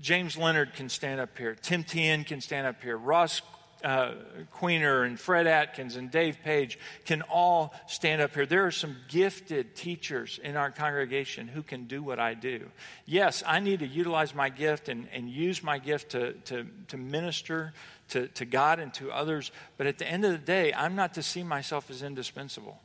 James 0.00 0.36
Leonard 0.36 0.74
can 0.74 0.88
stand 0.88 1.20
up 1.20 1.36
here. 1.38 1.54
Tim 1.54 1.84
Tien 1.84 2.24
can 2.24 2.40
stand 2.40 2.66
up 2.66 2.82
here. 2.82 2.96
Ross 2.96 3.40
uh, 3.84 4.12
Queener 4.52 5.06
and 5.06 5.18
Fred 5.18 5.46
Atkins 5.46 5.96
and 5.96 6.10
Dave 6.10 6.38
Page 6.42 6.78
can 7.04 7.22
all 7.22 7.72
stand 7.86 8.20
up 8.20 8.34
here. 8.34 8.44
There 8.46 8.66
are 8.66 8.70
some 8.70 8.96
gifted 9.08 9.76
teachers 9.76 10.40
in 10.42 10.56
our 10.56 10.70
congregation 10.70 11.46
who 11.46 11.62
can 11.62 11.86
do 11.86 12.02
what 12.02 12.18
I 12.18 12.34
do. 12.34 12.68
Yes, 13.04 13.42
I 13.46 13.60
need 13.60 13.80
to 13.80 13.86
utilize 13.86 14.34
my 14.34 14.48
gift 14.48 14.88
and, 14.88 15.06
and 15.12 15.30
use 15.30 15.62
my 15.62 15.78
gift 15.78 16.10
to, 16.10 16.32
to, 16.32 16.66
to 16.88 16.96
minister 16.96 17.72
to, 18.08 18.28
to 18.28 18.44
God 18.44 18.78
and 18.78 18.92
to 18.94 19.10
others, 19.10 19.50
but 19.76 19.86
at 19.86 19.98
the 19.98 20.06
end 20.06 20.24
of 20.24 20.32
the 20.32 20.38
day, 20.38 20.72
I'm 20.72 20.94
not 20.94 21.14
to 21.14 21.22
see 21.22 21.42
myself 21.42 21.90
as 21.90 22.02
indispensable. 22.02 22.80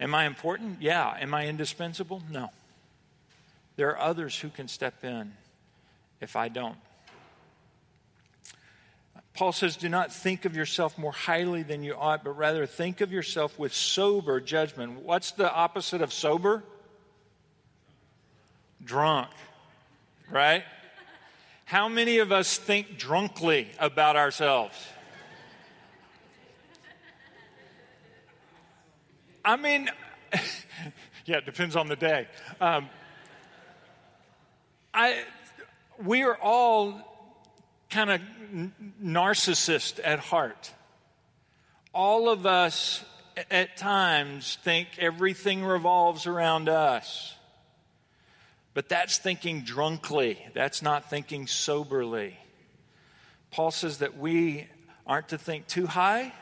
Am 0.00 0.14
I 0.14 0.26
important? 0.26 0.80
Yeah. 0.80 1.16
Am 1.20 1.34
I 1.34 1.46
indispensable? 1.46 2.22
No. 2.30 2.50
There 3.76 3.90
are 3.90 3.98
others 3.98 4.38
who 4.38 4.48
can 4.48 4.68
step 4.68 5.04
in 5.04 5.32
if 6.20 6.36
I 6.36 6.48
don't. 6.48 6.76
Paul 9.34 9.52
says, 9.52 9.76
Do 9.76 9.88
not 9.88 10.12
think 10.12 10.44
of 10.44 10.56
yourself 10.56 10.98
more 10.98 11.12
highly 11.12 11.62
than 11.62 11.84
you 11.84 11.94
ought, 11.94 12.24
but 12.24 12.32
rather 12.32 12.66
think 12.66 13.00
of 13.00 13.12
yourself 13.12 13.56
with 13.56 13.72
sober 13.72 14.40
judgment. 14.40 15.02
What's 15.02 15.30
the 15.30 15.52
opposite 15.52 16.02
of 16.02 16.12
sober? 16.12 16.64
Drunk, 18.84 19.28
right? 20.28 20.64
How 21.64 21.88
many 21.88 22.18
of 22.18 22.32
us 22.32 22.56
think 22.56 22.98
drunkly 22.98 23.68
about 23.78 24.16
ourselves? 24.16 24.74
I 29.48 29.56
mean, 29.56 29.88
yeah, 31.24 31.38
it 31.38 31.46
depends 31.46 31.74
on 31.74 31.88
the 31.88 31.96
day. 31.96 32.28
Um, 32.60 32.90
I, 34.92 35.22
we 36.04 36.22
are 36.22 36.36
all 36.36 37.00
kind 37.88 38.10
of 38.10 38.20
narcissist 39.02 40.00
at 40.04 40.18
heart. 40.18 40.70
All 41.94 42.28
of 42.28 42.44
us 42.44 43.02
at 43.50 43.78
times 43.78 44.58
think 44.64 44.88
everything 44.98 45.64
revolves 45.64 46.26
around 46.26 46.68
us. 46.68 47.34
But 48.74 48.90
that's 48.90 49.16
thinking 49.16 49.62
drunkly, 49.62 50.46
that's 50.52 50.82
not 50.82 51.08
thinking 51.08 51.46
soberly. 51.46 52.36
Paul 53.50 53.70
says 53.70 53.98
that 53.98 54.18
we 54.18 54.66
aren't 55.06 55.30
to 55.30 55.38
think 55.38 55.68
too 55.68 55.86
high, 55.86 56.34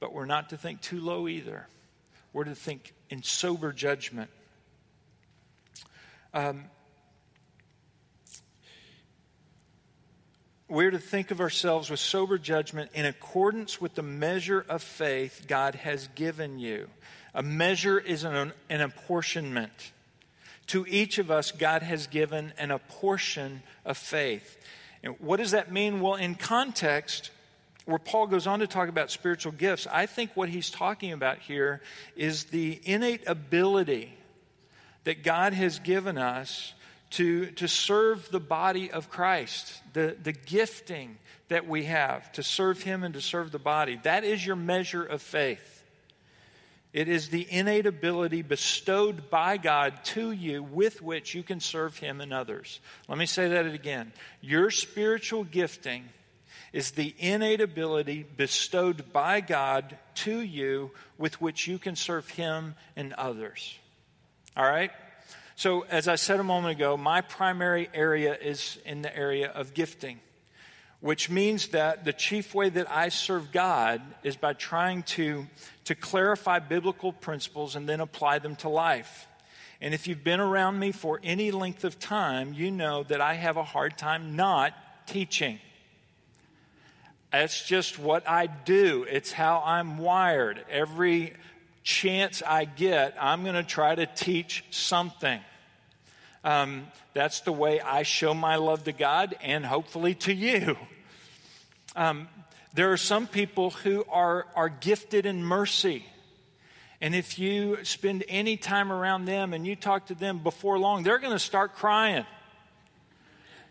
but 0.00 0.12
we're 0.12 0.26
not 0.26 0.48
to 0.48 0.56
think 0.56 0.80
too 0.80 0.98
low 0.98 1.28
either. 1.28 1.68
We're 2.32 2.44
to 2.44 2.54
think 2.54 2.94
in 3.10 3.22
sober 3.22 3.72
judgment. 3.72 4.30
Um, 6.34 6.64
we're 10.68 10.90
to 10.90 10.98
think 10.98 11.30
of 11.30 11.40
ourselves 11.40 11.90
with 11.90 12.00
sober 12.00 12.38
judgment 12.38 12.90
in 12.94 13.04
accordance 13.04 13.80
with 13.80 13.94
the 13.94 14.02
measure 14.02 14.64
of 14.66 14.82
faith 14.82 15.44
God 15.46 15.74
has 15.74 16.08
given 16.14 16.58
you. 16.58 16.88
A 17.34 17.42
measure 17.42 17.98
is 17.98 18.24
an, 18.24 18.52
an 18.70 18.80
apportionment. 18.80 19.92
To 20.68 20.86
each 20.88 21.18
of 21.18 21.30
us, 21.30 21.52
God 21.52 21.82
has 21.82 22.06
given 22.06 22.54
an 22.56 22.70
apportion 22.70 23.62
of 23.84 23.98
faith. 23.98 24.56
And 25.02 25.16
what 25.18 25.36
does 25.36 25.50
that 25.50 25.70
mean? 25.70 26.00
Well, 26.00 26.14
in 26.14 26.34
context, 26.34 27.30
where 27.84 27.98
Paul 27.98 28.26
goes 28.26 28.46
on 28.46 28.60
to 28.60 28.66
talk 28.66 28.88
about 28.88 29.10
spiritual 29.10 29.52
gifts, 29.52 29.86
I 29.90 30.06
think 30.06 30.30
what 30.34 30.48
he's 30.48 30.70
talking 30.70 31.12
about 31.12 31.38
here 31.38 31.80
is 32.16 32.44
the 32.44 32.80
innate 32.84 33.26
ability 33.26 34.16
that 35.04 35.24
God 35.24 35.52
has 35.52 35.78
given 35.80 36.16
us 36.16 36.74
to, 37.10 37.46
to 37.52 37.68
serve 37.68 38.30
the 38.30 38.40
body 38.40 38.90
of 38.90 39.10
Christ, 39.10 39.80
the, 39.92 40.16
the 40.22 40.32
gifting 40.32 41.18
that 41.48 41.68
we 41.68 41.84
have 41.84 42.32
to 42.32 42.42
serve 42.42 42.82
Him 42.82 43.04
and 43.04 43.14
to 43.14 43.20
serve 43.20 43.52
the 43.52 43.58
body. 43.58 44.00
That 44.02 44.24
is 44.24 44.44
your 44.44 44.56
measure 44.56 45.04
of 45.04 45.20
faith. 45.20 45.84
It 46.92 47.08
is 47.08 47.28
the 47.28 47.46
innate 47.50 47.86
ability 47.86 48.42
bestowed 48.42 49.30
by 49.30 49.56
God 49.56 49.94
to 50.04 50.30
you 50.30 50.62
with 50.62 51.02
which 51.02 51.34
you 51.34 51.42
can 51.42 51.60
serve 51.60 51.98
Him 51.98 52.20
and 52.20 52.32
others. 52.32 52.80
Let 53.08 53.18
me 53.18 53.26
say 53.26 53.48
that 53.48 53.66
again. 53.66 54.12
Your 54.40 54.70
spiritual 54.70 55.44
gifting 55.44 56.04
is 56.72 56.92
the 56.92 57.14
innate 57.18 57.60
ability 57.60 58.26
bestowed 58.36 59.12
by 59.12 59.40
God 59.40 59.98
to 60.14 60.40
you 60.40 60.90
with 61.18 61.40
which 61.40 61.66
you 61.66 61.78
can 61.78 61.96
serve 61.96 62.28
Him 62.30 62.74
and 62.96 63.12
others. 63.14 63.78
All 64.56 64.64
right? 64.64 64.90
So, 65.54 65.82
as 65.82 66.08
I 66.08 66.16
said 66.16 66.40
a 66.40 66.44
moment 66.44 66.76
ago, 66.76 66.96
my 66.96 67.20
primary 67.20 67.88
area 67.92 68.34
is 68.34 68.78
in 68.84 69.02
the 69.02 69.14
area 69.16 69.50
of 69.50 69.74
gifting, 69.74 70.18
which 71.00 71.30
means 71.30 71.68
that 71.68 72.04
the 72.04 72.12
chief 72.12 72.54
way 72.54 72.68
that 72.70 72.90
I 72.90 73.10
serve 73.10 73.52
God 73.52 74.00
is 74.22 74.36
by 74.36 74.54
trying 74.54 75.02
to, 75.04 75.46
to 75.84 75.94
clarify 75.94 76.58
biblical 76.58 77.12
principles 77.12 77.76
and 77.76 77.88
then 77.88 78.00
apply 78.00 78.38
them 78.38 78.56
to 78.56 78.68
life. 78.68 79.28
And 79.80 79.92
if 79.92 80.06
you've 80.06 80.24
been 80.24 80.40
around 80.40 80.78
me 80.78 80.92
for 80.92 81.20
any 81.22 81.50
length 81.50 81.84
of 81.84 81.98
time, 81.98 82.54
you 82.54 82.70
know 82.70 83.02
that 83.04 83.20
I 83.20 83.34
have 83.34 83.56
a 83.56 83.64
hard 83.64 83.98
time 83.98 84.36
not 84.36 84.74
teaching. 85.06 85.58
That's 87.32 87.64
just 87.64 87.98
what 87.98 88.28
I 88.28 88.46
do. 88.46 89.06
It's 89.08 89.32
how 89.32 89.62
I'm 89.64 89.96
wired. 89.96 90.62
Every 90.70 91.32
chance 91.82 92.42
I 92.46 92.66
get, 92.66 93.16
I'm 93.18 93.42
going 93.42 93.54
to 93.54 93.62
try 93.62 93.94
to 93.94 94.04
teach 94.04 94.64
something. 94.70 95.40
Um, 96.44 96.86
that's 97.14 97.40
the 97.40 97.52
way 97.52 97.80
I 97.80 98.02
show 98.02 98.34
my 98.34 98.56
love 98.56 98.84
to 98.84 98.92
God 98.92 99.34
and 99.40 99.64
hopefully 99.64 100.14
to 100.16 100.34
you. 100.34 100.76
Um, 101.96 102.28
there 102.74 102.92
are 102.92 102.98
some 102.98 103.26
people 103.26 103.70
who 103.70 104.04
are, 104.10 104.46
are 104.54 104.68
gifted 104.68 105.24
in 105.24 105.42
mercy. 105.42 106.04
And 107.00 107.14
if 107.14 107.38
you 107.38 107.84
spend 107.84 108.24
any 108.28 108.58
time 108.58 108.92
around 108.92 109.24
them 109.24 109.54
and 109.54 109.66
you 109.66 109.74
talk 109.74 110.06
to 110.06 110.14
them 110.14 110.38
before 110.38 110.78
long, 110.78 111.02
they're 111.02 111.18
going 111.18 111.32
to 111.32 111.38
start 111.38 111.74
crying. 111.74 112.26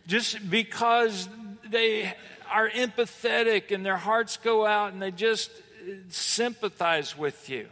Just 0.08 0.50
because 0.50 1.30
they 1.70 2.14
are 2.52 2.70
empathetic 2.70 3.72
and 3.72 3.86
their 3.86 3.98
hearts 3.98 4.38
go 4.38 4.66
out 4.66 4.94
and 4.94 5.02
they 5.02 5.12
just 5.12 5.50
uh, 5.52 5.94
sympathize 6.10 7.18
with 7.18 7.50
you. 7.50 7.68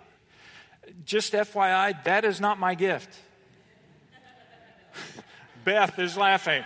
Just 1.05 1.33
FYI, 1.33 2.03
that 2.05 2.25
is 2.25 2.41
not 2.41 2.57
my 2.59 2.73
gift. 2.75 3.15
Beth 5.63 5.99
is 5.99 6.17
laughing. 6.17 6.63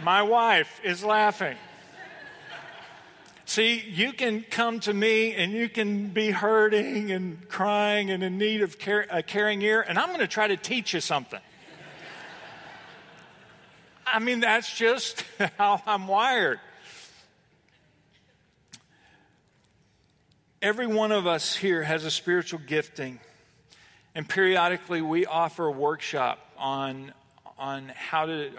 My 0.00 0.22
wife 0.22 0.80
is 0.82 1.04
laughing. 1.04 1.56
See, 3.44 3.80
you 3.80 4.12
can 4.12 4.44
come 4.50 4.80
to 4.80 4.94
me 4.94 5.34
and 5.34 5.52
you 5.52 5.68
can 5.68 6.08
be 6.08 6.30
hurting 6.30 7.12
and 7.12 7.46
crying 7.48 8.10
and 8.10 8.22
in 8.22 8.38
need 8.38 8.62
of 8.62 8.78
care, 8.78 9.06
a 9.10 9.22
caring 9.22 9.60
ear, 9.62 9.84
and 9.86 9.98
I'm 9.98 10.08
going 10.08 10.20
to 10.20 10.26
try 10.26 10.48
to 10.48 10.56
teach 10.56 10.94
you 10.94 11.00
something. 11.00 11.40
I 14.12 14.18
mean, 14.18 14.40
that's 14.40 14.70
just 14.70 15.24
how 15.58 15.80
I'm 15.86 16.06
wired. 16.06 16.60
Every 20.60 20.86
one 20.86 21.12
of 21.12 21.26
us 21.26 21.56
here 21.56 21.82
has 21.82 22.04
a 22.04 22.10
spiritual 22.10 22.60
gifting, 22.66 23.18
and 24.14 24.28
periodically 24.28 25.00
we 25.00 25.24
offer 25.24 25.64
a 25.66 25.72
workshop 25.72 26.38
on, 26.58 27.14
on 27.58 27.88
how 27.96 28.26
to, 28.26 28.50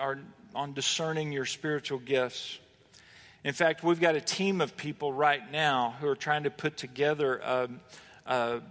on 0.56 0.74
discerning 0.74 1.32
your 1.32 1.46
spiritual 1.46 2.00
gifts. 2.00 2.58
In 3.44 3.54
fact, 3.54 3.84
we've 3.84 4.02
got 4.02 4.16
a 4.16 4.22
team 4.22 4.60
of 4.60 4.76
people 4.76 5.14
right 5.14 5.52
now 5.52 5.96
who 6.02 6.08
are 6.08 6.16
trying 6.16 6.44
to 6.44 6.50
put 6.50 6.78
together 6.78 7.38
a, 7.38 7.70
a 8.26 8.62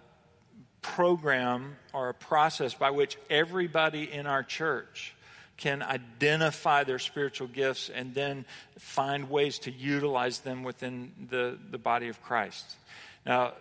program 0.82 1.76
or 1.92 2.08
a 2.08 2.14
process 2.14 2.74
by 2.74 2.90
which 2.90 3.16
everybody 3.30 4.12
in 4.12 4.26
our 4.26 4.42
church 4.42 5.14
can 5.62 5.80
identify 5.80 6.82
their 6.82 6.98
spiritual 6.98 7.46
gifts 7.46 7.88
and 7.88 8.12
then 8.14 8.44
find 8.78 9.30
ways 9.30 9.60
to 9.60 9.70
utilize 9.70 10.40
them 10.40 10.64
within 10.64 11.12
the, 11.30 11.56
the 11.70 11.78
body 11.78 12.08
of 12.08 12.20
Christ. 12.20 12.74
Now, 13.24 13.52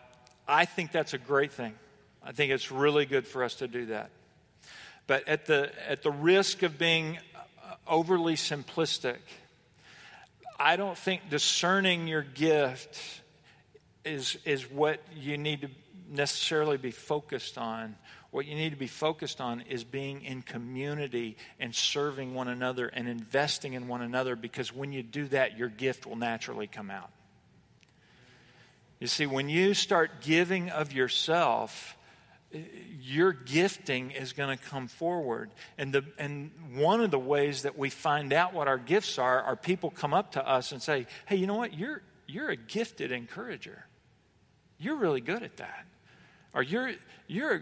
I 0.48 0.66
think 0.66 0.92
that's 0.92 1.14
a 1.14 1.20
great 1.20 1.52
thing. 1.52 1.76
I 2.24 2.32
think 2.32 2.52
it's 2.52 2.72
really 2.72 3.06
good 3.06 3.28
for 3.28 3.44
us 3.44 3.56
to 3.56 3.68
do 3.68 3.86
that. 3.86 4.10
But 5.06 5.28
at 5.28 5.46
the, 5.46 5.72
at 5.88 6.02
the 6.02 6.10
risk 6.10 6.64
of 6.64 6.80
being 6.80 7.20
uh, 7.36 7.76
overly 7.88 8.36
simplistic, 8.36 9.20
I 10.60 10.78
don't 10.78 10.98
think 10.98 11.30
discerning 11.30 12.08
your 12.08 12.24
gift 12.24 13.00
is, 14.04 14.40
is 14.44 14.72
what 14.72 15.02
you 15.16 15.38
need 15.38 15.62
to 15.62 15.70
necessarily 16.10 16.78
be 16.78 16.92
focused 16.92 17.60
on 17.60 17.96
what 18.32 18.46
you 18.46 18.56
need 18.56 18.70
to 18.72 18.78
be 18.78 18.88
focused 18.88 19.42
on 19.42 19.62
is 19.70 19.84
being 19.84 20.24
in 20.24 20.42
community 20.42 21.36
and 21.60 21.76
serving 21.76 22.34
one 22.34 22.48
another 22.48 22.88
and 22.88 23.08
investing 23.08 23.74
in 23.74 23.90
one 23.90 24.02
another 24.02 24.38
because 24.38 24.74
when 24.74 24.94
you 24.94 25.04
do 25.04 25.28
that, 25.28 25.58
your 25.58 25.68
gift 25.68 26.06
will 26.06 26.16
naturally 26.16 26.68
come 26.68 26.90
out. 26.90 27.12
You 29.02 29.08
see, 29.08 29.26
when 29.26 29.50
you 29.50 29.74
start 29.74 30.22
giving 30.22 30.70
of 30.70 30.94
yourself, 30.94 31.98
your 33.02 33.34
gifting 33.34 34.12
is 34.12 34.32
going 34.32 34.58
to 34.58 34.64
come 34.64 34.88
forward. 34.88 35.50
And, 35.78 35.94
the, 35.94 36.06
and 36.18 36.52
one 36.76 37.02
of 37.02 37.12
the 37.12 37.20
ways 37.20 37.64
that 37.64 37.78
we 37.78 37.90
find 37.90 38.32
out 38.32 38.54
what 38.54 38.68
our 38.68 38.78
gifts 38.78 39.18
are 39.18 39.42
are 39.42 39.56
people 39.56 39.90
come 39.90 40.14
up 40.14 40.34
to 40.34 40.48
us 40.48 40.72
and 40.72 40.82
say, 40.82 41.08
hey, 41.26 41.36
you 41.36 41.48
know 41.48 41.56
what? 41.56 41.74
You're, 41.74 42.02
you're 42.28 42.50
a 42.50 42.56
gifted 42.56 43.12
encourager. 43.12 43.86
You're 44.78 44.98
really 44.98 45.22
good 45.22 45.44
at 45.44 45.58
that. 45.58 45.86
Or 46.54 46.62
you're, 46.62 46.94
you're 47.28 47.56
a 47.56 47.62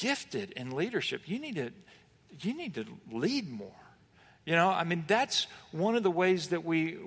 gifted 0.00 0.52
in 0.52 0.70
leadership. 0.70 1.22
You 1.26 1.38
need 1.38 1.56
to, 1.56 1.70
you 2.40 2.56
need 2.56 2.74
to 2.74 2.86
lead 3.12 3.50
more. 3.50 3.70
You 4.46 4.56
know, 4.56 4.70
I 4.70 4.84
mean, 4.84 5.04
that's 5.06 5.46
one 5.70 5.94
of 5.94 6.02
the 6.02 6.10
ways 6.10 6.48
that 6.48 6.64
we, 6.64 6.98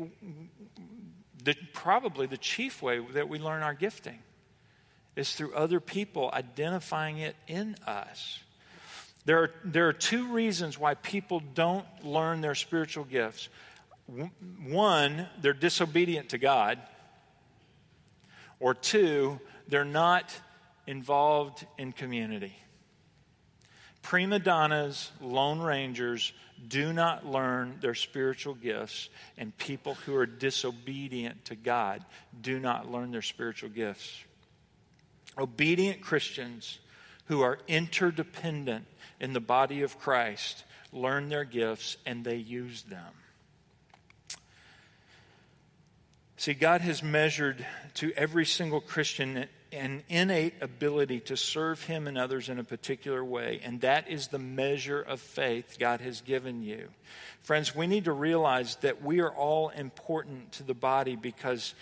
the, 1.43 1.55
probably 1.73 2.27
the 2.27 2.37
chief 2.37 2.81
way 2.81 2.99
that 3.13 3.27
we 3.27 3.39
learn 3.39 3.63
our 3.63 3.73
gifting 3.73 4.19
is 5.15 5.33
through 5.33 5.53
other 5.53 5.79
people 5.79 6.29
identifying 6.31 7.17
it 7.17 7.35
in 7.47 7.75
us. 7.85 8.39
There 9.25 9.39
are, 9.43 9.51
there 9.63 9.87
are 9.87 9.93
two 9.93 10.31
reasons 10.31 10.77
why 10.77 10.93
people 10.93 11.41
don't 11.53 11.85
learn 12.03 12.41
their 12.41 12.55
spiritual 12.55 13.05
gifts. 13.05 13.49
One, 14.67 15.27
they're 15.41 15.53
disobedient 15.53 16.29
to 16.29 16.37
God, 16.37 16.77
or 18.59 18.73
two, 18.73 19.39
they're 19.67 19.85
not 19.85 20.31
involved 20.85 21.65
in 21.77 21.93
community. 21.93 22.53
Prima 24.03 24.37
donnas, 24.37 25.11
lone 25.21 25.59
rangers 25.59 26.33
do 26.67 26.93
not 26.93 27.25
learn 27.25 27.77
their 27.81 27.95
spiritual 27.95 28.53
gifts, 28.53 29.09
and 29.37 29.57
people 29.57 29.95
who 29.95 30.15
are 30.15 30.25
disobedient 30.25 31.45
to 31.45 31.55
God 31.55 32.05
do 32.39 32.59
not 32.59 32.91
learn 32.91 33.11
their 33.11 33.21
spiritual 33.21 33.69
gifts. 33.69 34.23
Obedient 35.37 36.01
Christians 36.01 36.79
who 37.25 37.41
are 37.41 37.57
interdependent 37.67 38.85
in 39.19 39.33
the 39.33 39.39
body 39.39 39.81
of 39.81 39.97
Christ 39.99 40.63
learn 40.91 41.29
their 41.29 41.45
gifts 41.45 41.97
and 42.05 42.23
they 42.23 42.35
use 42.35 42.83
them. 42.83 43.13
See, 46.37 46.53
God 46.53 46.81
has 46.81 47.01
measured 47.01 47.65
to 47.95 48.11
every 48.17 48.45
single 48.45 48.81
Christian 48.81 49.47
an 49.73 50.03
innate 50.09 50.53
ability 50.61 51.19
to 51.21 51.37
serve 51.37 51.83
Him 51.83 52.07
and 52.07 52.17
others 52.17 52.49
in 52.49 52.59
a 52.59 52.63
particular 52.63 53.23
way, 53.23 53.59
and 53.63 53.81
that 53.81 54.09
is 54.09 54.27
the 54.27 54.39
measure 54.39 55.01
of 55.01 55.19
faith 55.19 55.77
God 55.79 56.01
has 56.01 56.21
given 56.21 56.61
you. 56.61 56.89
Friends, 57.41 57.75
we 57.75 57.87
need 57.87 58.05
to 58.05 58.13
realize 58.13 58.75
that 58.77 59.03
we 59.03 59.19
are 59.19 59.31
all 59.31 59.69
important 59.69 60.53
to 60.53 60.63
the 60.63 60.73
body 60.73 61.15
because 61.15 61.73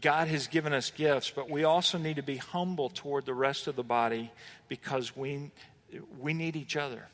God 0.00 0.28
has 0.28 0.46
given 0.46 0.72
us 0.72 0.90
gifts, 0.90 1.30
but 1.30 1.50
we 1.50 1.64
also 1.64 1.98
need 1.98 2.16
to 2.16 2.22
be 2.22 2.36
humble 2.36 2.88
toward 2.88 3.26
the 3.26 3.34
rest 3.34 3.66
of 3.66 3.76
the 3.76 3.82
body 3.82 4.30
because 4.68 5.16
we, 5.16 5.50
we 6.20 6.34
need 6.34 6.56
each 6.56 6.76
other. 6.76 7.08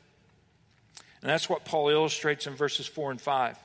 And 1.21 1.29
that's 1.29 1.49
what 1.49 1.65
Paul 1.65 1.89
illustrates 1.89 2.45
in 2.45 2.53
verses 2.53 2.85
4 2.85 3.11
and 3.11 3.19
5. 3.19 3.57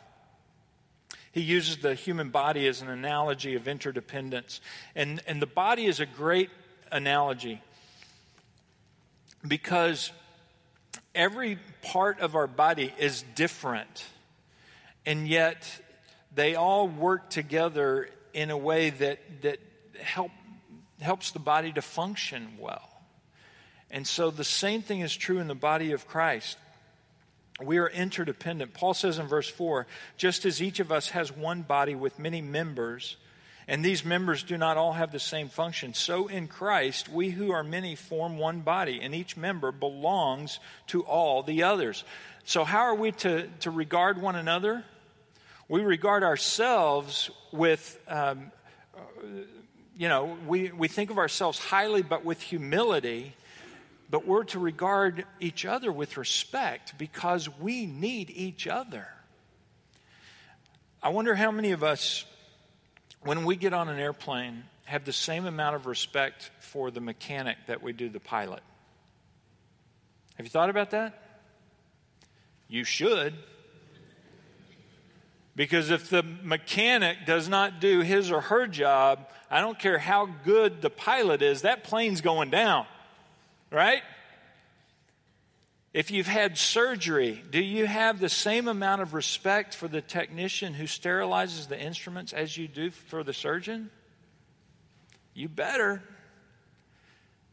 He 1.32 1.42
uses 1.42 1.78
the 1.78 1.94
human 1.94 2.30
body 2.30 2.66
as 2.66 2.82
an 2.82 2.88
analogy 2.88 3.54
of 3.54 3.68
interdependence. 3.68 4.60
And, 4.96 5.22
and 5.26 5.40
the 5.40 5.46
body 5.46 5.86
is 5.86 6.00
a 6.00 6.06
great 6.06 6.50
analogy 6.90 7.62
because 9.46 10.10
every 11.14 11.58
part 11.82 12.20
of 12.20 12.34
our 12.34 12.46
body 12.46 12.92
is 12.98 13.24
different, 13.34 14.04
and 15.06 15.26
yet 15.26 15.66
they 16.34 16.54
all 16.54 16.88
work 16.88 17.30
together 17.30 18.08
in 18.32 18.50
a 18.50 18.56
way 18.56 18.90
that, 18.90 19.18
that 19.42 19.58
help, 20.00 20.30
helps 21.00 21.30
the 21.30 21.38
body 21.38 21.72
to 21.72 21.82
function 21.82 22.48
well. 22.58 22.88
And 23.90 24.06
so 24.06 24.30
the 24.30 24.44
same 24.44 24.82
thing 24.82 25.00
is 25.00 25.14
true 25.16 25.38
in 25.38 25.48
the 25.48 25.54
body 25.54 25.92
of 25.92 26.06
Christ. 26.06 26.58
We 27.62 27.78
are 27.78 27.88
interdependent. 27.88 28.74
Paul 28.74 28.94
says 28.94 29.18
in 29.18 29.26
verse 29.26 29.48
4 29.48 29.86
just 30.16 30.44
as 30.44 30.62
each 30.62 30.80
of 30.80 30.90
us 30.90 31.10
has 31.10 31.30
one 31.30 31.62
body 31.62 31.94
with 31.94 32.18
many 32.18 32.40
members, 32.40 33.16
and 33.68 33.84
these 33.84 34.04
members 34.04 34.42
do 34.42 34.56
not 34.56 34.76
all 34.76 34.94
have 34.94 35.12
the 35.12 35.20
same 35.20 35.48
function, 35.48 35.94
so 35.94 36.26
in 36.26 36.48
Christ, 36.48 37.08
we 37.08 37.30
who 37.30 37.52
are 37.52 37.62
many 37.62 37.94
form 37.94 38.38
one 38.38 38.60
body, 38.60 39.00
and 39.00 39.14
each 39.14 39.36
member 39.36 39.70
belongs 39.72 40.58
to 40.88 41.02
all 41.02 41.42
the 41.42 41.62
others. 41.62 42.04
So, 42.44 42.64
how 42.64 42.80
are 42.80 42.94
we 42.94 43.12
to, 43.12 43.46
to 43.60 43.70
regard 43.70 44.20
one 44.20 44.34
another? 44.34 44.84
We 45.68 45.82
regard 45.82 46.24
ourselves 46.24 47.30
with, 47.52 48.00
um, 48.08 48.50
you 49.96 50.08
know, 50.08 50.36
we, 50.48 50.72
we 50.72 50.88
think 50.88 51.10
of 51.10 51.18
ourselves 51.18 51.60
highly, 51.60 52.02
but 52.02 52.24
with 52.24 52.40
humility 52.40 53.36
but 54.10 54.26
we're 54.26 54.44
to 54.44 54.58
regard 54.58 55.24
each 55.38 55.64
other 55.64 55.92
with 55.92 56.16
respect 56.16 56.98
because 56.98 57.48
we 57.60 57.86
need 57.86 58.30
each 58.30 58.66
other. 58.66 59.06
I 61.02 61.10
wonder 61.10 61.34
how 61.34 61.52
many 61.52 61.70
of 61.70 61.84
us, 61.84 62.24
when 63.22 63.44
we 63.44 63.54
get 63.54 63.72
on 63.72 63.88
an 63.88 64.00
airplane, 64.00 64.64
have 64.84 65.04
the 65.04 65.12
same 65.12 65.46
amount 65.46 65.76
of 65.76 65.86
respect 65.86 66.50
for 66.58 66.90
the 66.90 67.00
mechanic 67.00 67.56
that 67.68 67.82
we 67.82 67.92
do 67.92 68.08
the 68.08 68.18
pilot. 68.18 68.62
Have 70.34 70.44
you 70.44 70.50
thought 70.50 70.70
about 70.70 70.90
that? 70.90 71.22
You 72.68 72.82
should. 72.82 73.34
Because 75.54 75.90
if 75.90 76.10
the 76.10 76.22
mechanic 76.22 77.26
does 77.26 77.48
not 77.48 77.80
do 77.80 78.00
his 78.00 78.32
or 78.32 78.40
her 78.40 78.66
job, 78.66 79.28
I 79.50 79.60
don't 79.60 79.78
care 79.78 79.98
how 79.98 80.26
good 80.44 80.82
the 80.82 80.90
pilot 80.90 81.42
is, 81.42 81.62
that 81.62 81.84
plane's 81.84 82.20
going 82.20 82.50
down 82.50 82.86
right? 83.70 84.02
If 85.92 86.10
you've 86.12 86.28
had 86.28 86.56
surgery, 86.56 87.42
do 87.50 87.60
you 87.60 87.86
have 87.86 88.20
the 88.20 88.28
same 88.28 88.68
amount 88.68 89.02
of 89.02 89.12
respect 89.12 89.74
for 89.74 89.88
the 89.88 90.00
technician 90.00 90.72
who 90.72 90.84
sterilizes 90.84 91.68
the 91.68 91.80
instruments 91.80 92.32
as 92.32 92.56
you 92.56 92.68
do 92.68 92.90
for 92.90 93.24
the 93.24 93.32
surgeon? 93.32 93.90
You 95.34 95.48
better. 95.48 96.02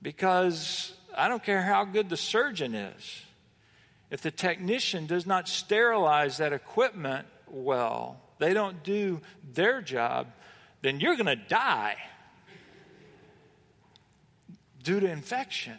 Because 0.02 0.94
I 1.16 1.30
don't 1.30 1.44
care 1.44 1.64
how 1.64 1.86
good 1.86 2.10
the 2.10 2.18
surgeon 2.18 2.76
is. 2.76 3.22
If 4.12 4.22
the 4.22 4.32
technician 4.32 5.08
does 5.08 5.26
not 5.26 5.50
sterilize 5.50 6.38
that 6.38 6.54
equipment 6.54 7.28
well, 7.48 8.22
they 8.38 8.54
don't 8.54 8.84
do 8.84 9.22
their 9.54 9.82
job, 9.82 10.28
then 10.84 11.00
you're 11.00 11.16
going 11.16 11.26
to 11.26 11.36
die 11.36 11.96
due 14.84 15.00
to 15.00 15.10
infection. 15.10 15.78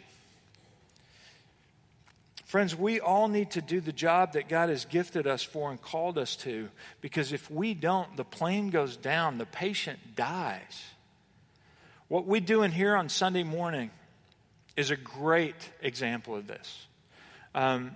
Friends, 2.49 2.75
we 2.75 2.99
all 2.99 3.27
need 3.27 3.51
to 3.51 3.61
do 3.61 3.79
the 3.79 3.91
job 3.91 4.33
that 4.33 4.49
God 4.49 4.69
has 4.69 4.85
gifted 4.85 5.27
us 5.27 5.43
for 5.43 5.69
and 5.69 5.79
called 5.79 6.17
us 6.17 6.35
to 6.37 6.69
because 6.99 7.31
if 7.31 7.51
we 7.51 7.75
don't, 7.75 8.17
the 8.17 8.23
plane 8.23 8.71
goes 8.71 8.97
down, 8.97 9.37
the 9.37 9.45
patient 9.45 9.99
dies. 10.15 10.83
What 12.07 12.25
we 12.25 12.39
do 12.39 12.63
in 12.63 12.71
here 12.71 12.95
on 12.95 13.07
Sunday 13.07 13.43
morning 13.43 13.91
is 14.75 14.89
a 14.89 14.95
great 14.95 15.53
example 15.83 16.35
of 16.35 16.47
this. 16.47 16.87
Um, 17.53 17.91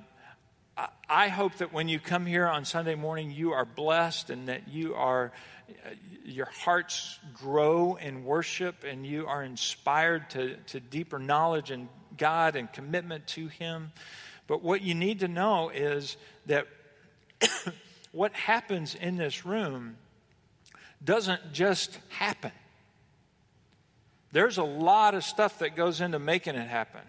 I 1.09 1.29
hope 1.29 1.55
that 1.55 1.73
when 1.73 1.87
you 1.87 1.97
come 1.97 2.27
here 2.27 2.47
on 2.47 2.63
Sunday 2.63 2.93
morning, 2.93 3.31
you 3.31 3.53
are 3.53 3.65
blessed 3.65 4.29
and 4.29 4.49
that 4.49 4.67
you 4.67 4.93
are, 4.93 5.31
your 6.25 6.45
hearts 6.45 7.17
grow 7.33 7.95
in 7.95 8.23
worship 8.23 8.83
and 8.87 9.03
you 9.03 9.25
are 9.25 9.43
inspired 9.43 10.29
to, 10.29 10.57
to 10.67 10.79
deeper 10.79 11.17
knowledge 11.17 11.71
in 11.71 11.89
God 12.19 12.55
and 12.55 12.71
commitment 12.71 13.25
to 13.29 13.47
Him. 13.47 13.91
But 14.47 14.61
what 14.61 14.81
you 14.81 14.95
need 14.95 15.19
to 15.19 15.27
know 15.27 15.69
is 15.69 16.17
that 16.45 16.67
what 18.11 18.33
happens 18.33 18.95
in 18.95 19.17
this 19.17 19.45
room 19.45 19.97
doesn't 21.03 21.53
just 21.53 21.97
happen. 22.09 22.51
There's 24.31 24.57
a 24.57 24.63
lot 24.63 25.13
of 25.15 25.23
stuff 25.23 25.59
that 25.59 25.75
goes 25.75 26.01
into 26.01 26.19
making 26.19 26.55
it 26.55 26.67
happen. 26.67 27.01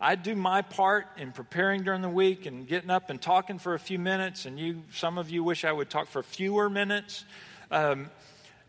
I 0.00 0.14
do 0.14 0.36
my 0.36 0.62
part 0.62 1.08
in 1.16 1.32
preparing 1.32 1.82
during 1.82 2.02
the 2.02 2.08
week 2.08 2.46
and 2.46 2.68
getting 2.68 2.90
up 2.90 3.10
and 3.10 3.20
talking 3.20 3.58
for 3.58 3.74
a 3.74 3.78
few 3.78 3.98
minutes, 3.98 4.46
and 4.46 4.58
you, 4.58 4.84
some 4.92 5.18
of 5.18 5.28
you 5.28 5.42
wish 5.42 5.64
I 5.64 5.72
would 5.72 5.90
talk 5.90 6.06
for 6.06 6.22
fewer 6.22 6.70
minutes. 6.70 7.24
Um, 7.72 8.08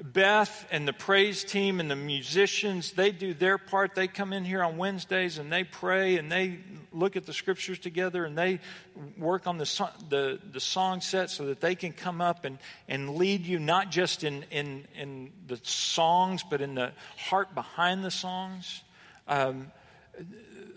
Beth 0.02 0.66
and 0.72 0.88
the 0.88 0.94
praise 0.94 1.44
team 1.44 1.80
and 1.80 1.92
the 1.92 1.96
musicians, 1.96 2.94
they 2.94 3.12
do 3.12 3.34
their 3.34 3.58
part. 3.58 3.96
They 3.96 4.08
come 4.08 4.32
in 4.32 4.46
here 4.46 4.64
on 4.64 4.78
Wednesdays 4.78 5.38
and 5.38 5.52
they 5.52 5.66
pray 5.66 6.18
and 6.18 6.32
they 6.32 6.60
look 6.94 7.18
at 7.18 7.26
the 7.26 7.34
scriptures 7.34 7.80
together 7.80 8.24
and 8.24 8.38
they 8.38 8.60
work 9.18 9.46
on 9.46 9.58
the, 9.58 9.90
the, 10.08 10.40
the 10.54 10.60
song 10.60 11.02
set 11.02 11.30
so 11.30 11.48
that 11.48 11.60
they 11.60 11.76
can 11.76 11.92
come 11.92 12.22
up 12.22 12.46
and, 12.46 12.60
and 12.88 13.16
lead 13.16 13.46
you 13.46 13.60
not 13.60 13.92
just 13.92 14.24
in, 14.24 14.44
in, 14.52 14.88
in 14.96 15.32
the 15.48 15.60
songs, 15.64 16.44
but 16.50 16.62
in 16.62 16.76
the 16.76 16.94
heart 17.18 17.54
behind 17.54 18.04
the 18.04 18.12
songs. 18.12 18.84
Um, 19.28 19.72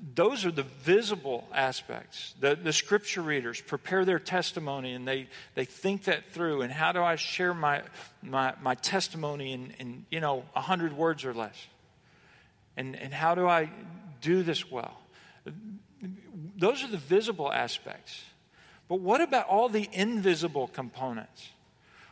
those 0.03 0.45
are 0.45 0.51
the 0.51 0.65
visible 0.65 1.47
aspects. 1.55 2.35
The, 2.41 2.57
the 2.57 2.73
scripture 2.73 3.23
readers 3.23 3.61
prepare 3.61 4.05
their 4.05 4.19
testimony 4.19 4.95
and 4.95 5.07
they, 5.07 5.29
they 5.55 5.65
think 5.65 6.05
that 6.05 6.33
through. 6.33 6.62
And 6.62 6.73
how 6.73 6.91
do 6.91 7.01
I 7.01 7.15
share 7.15 7.55
my, 7.55 7.83
my, 8.21 8.55
my 8.61 8.75
testimony 8.75 9.53
in, 9.53 9.73
in, 9.79 10.07
you 10.11 10.19
know, 10.19 10.45
100 10.55 10.93
words 10.97 11.25
or 11.25 11.33
less? 11.33 11.55
And, 12.77 12.97
and 12.97 13.15
how 13.15 13.37
do 13.37 13.47
I 13.47 13.71
do 14.21 14.43
this 14.43 14.69
well? 14.71 14.99
Those 16.57 16.83
are 16.83 16.88
the 16.88 16.97
visible 16.97 17.53
aspects. 17.53 18.23
But 18.88 19.01
what 19.01 19.21
about 19.21 19.47
all 19.47 19.69
the 19.69 19.88
invisible 19.93 20.67
components? 20.67 21.49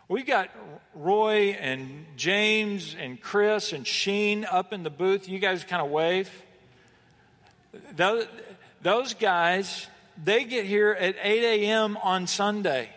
We 0.09 0.22
got 0.22 0.48
Roy 0.94 1.57
and 1.61 2.07
James 2.16 2.94
and 2.98 3.20
Chris 3.20 3.72
and 3.72 3.85
Sheen 3.85 4.44
up 4.44 4.72
in 4.72 4.85
the 4.85 4.90
booth. 4.90 5.29
You 5.29 5.40
guys 5.40 5.64
kind 5.64 5.83
of 5.83 5.90
wave. 5.90 6.31
Those, 7.94 8.26
those 8.83 9.14
guys, 9.14 9.87
they 10.22 10.44
get 10.44 10.66
here 10.66 10.90
at 10.92 11.16
8 11.22 11.64
a.m. 11.64 11.96
on 11.98 12.26
Sunday 12.26 12.90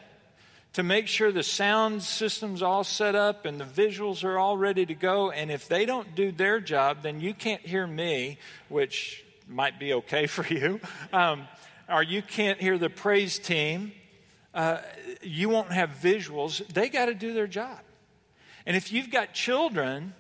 to 0.74 0.82
make 0.82 1.08
sure 1.08 1.32
the 1.32 1.44
sound 1.44 2.02
system's 2.02 2.64
all 2.64 2.84
set 2.84 3.14
up 3.14 3.46
and 3.46 3.60
the 3.60 3.66
visuals 3.66 4.24
are 4.24 4.40
all 4.40 4.58
ready 4.58 4.86
to 4.86 4.96
go. 4.96 5.30
And 5.30 5.52
if 5.52 5.68
they 5.68 5.86
don't 5.86 6.16
do 6.16 6.32
their 6.32 6.60
job, 6.60 7.04
then 7.04 7.20
you 7.20 7.34
can't 7.34 7.62
hear 7.62 7.86
me, 7.86 8.40
which 8.70 9.24
might 9.48 9.80
be 9.80 9.94
okay 9.94 10.26
for 10.28 10.46
you, 10.52 10.80
um, 11.12 11.48
or 11.88 12.02
you 12.02 12.22
can't 12.22 12.60
hear 12.60 12.78
the 12.78 12.90
praise 12.90 13.38
team. 13.38 13.92
Uh, 14.54 14.80
you 15.22 15.50
won't 15.50 15.72
have 15.72 15.92
visuals. 16.02 16.66
They 16.68 16.90
got 16.90 17.06
to 17.06 17.14
do 17.14 17.34
their 17.34 17.48
job. 17.48 17.80
And 18.66 18.76
if 18.76 18.92
you've 18.92 19.12
got 19.12 19.34
children, 19.34 20.14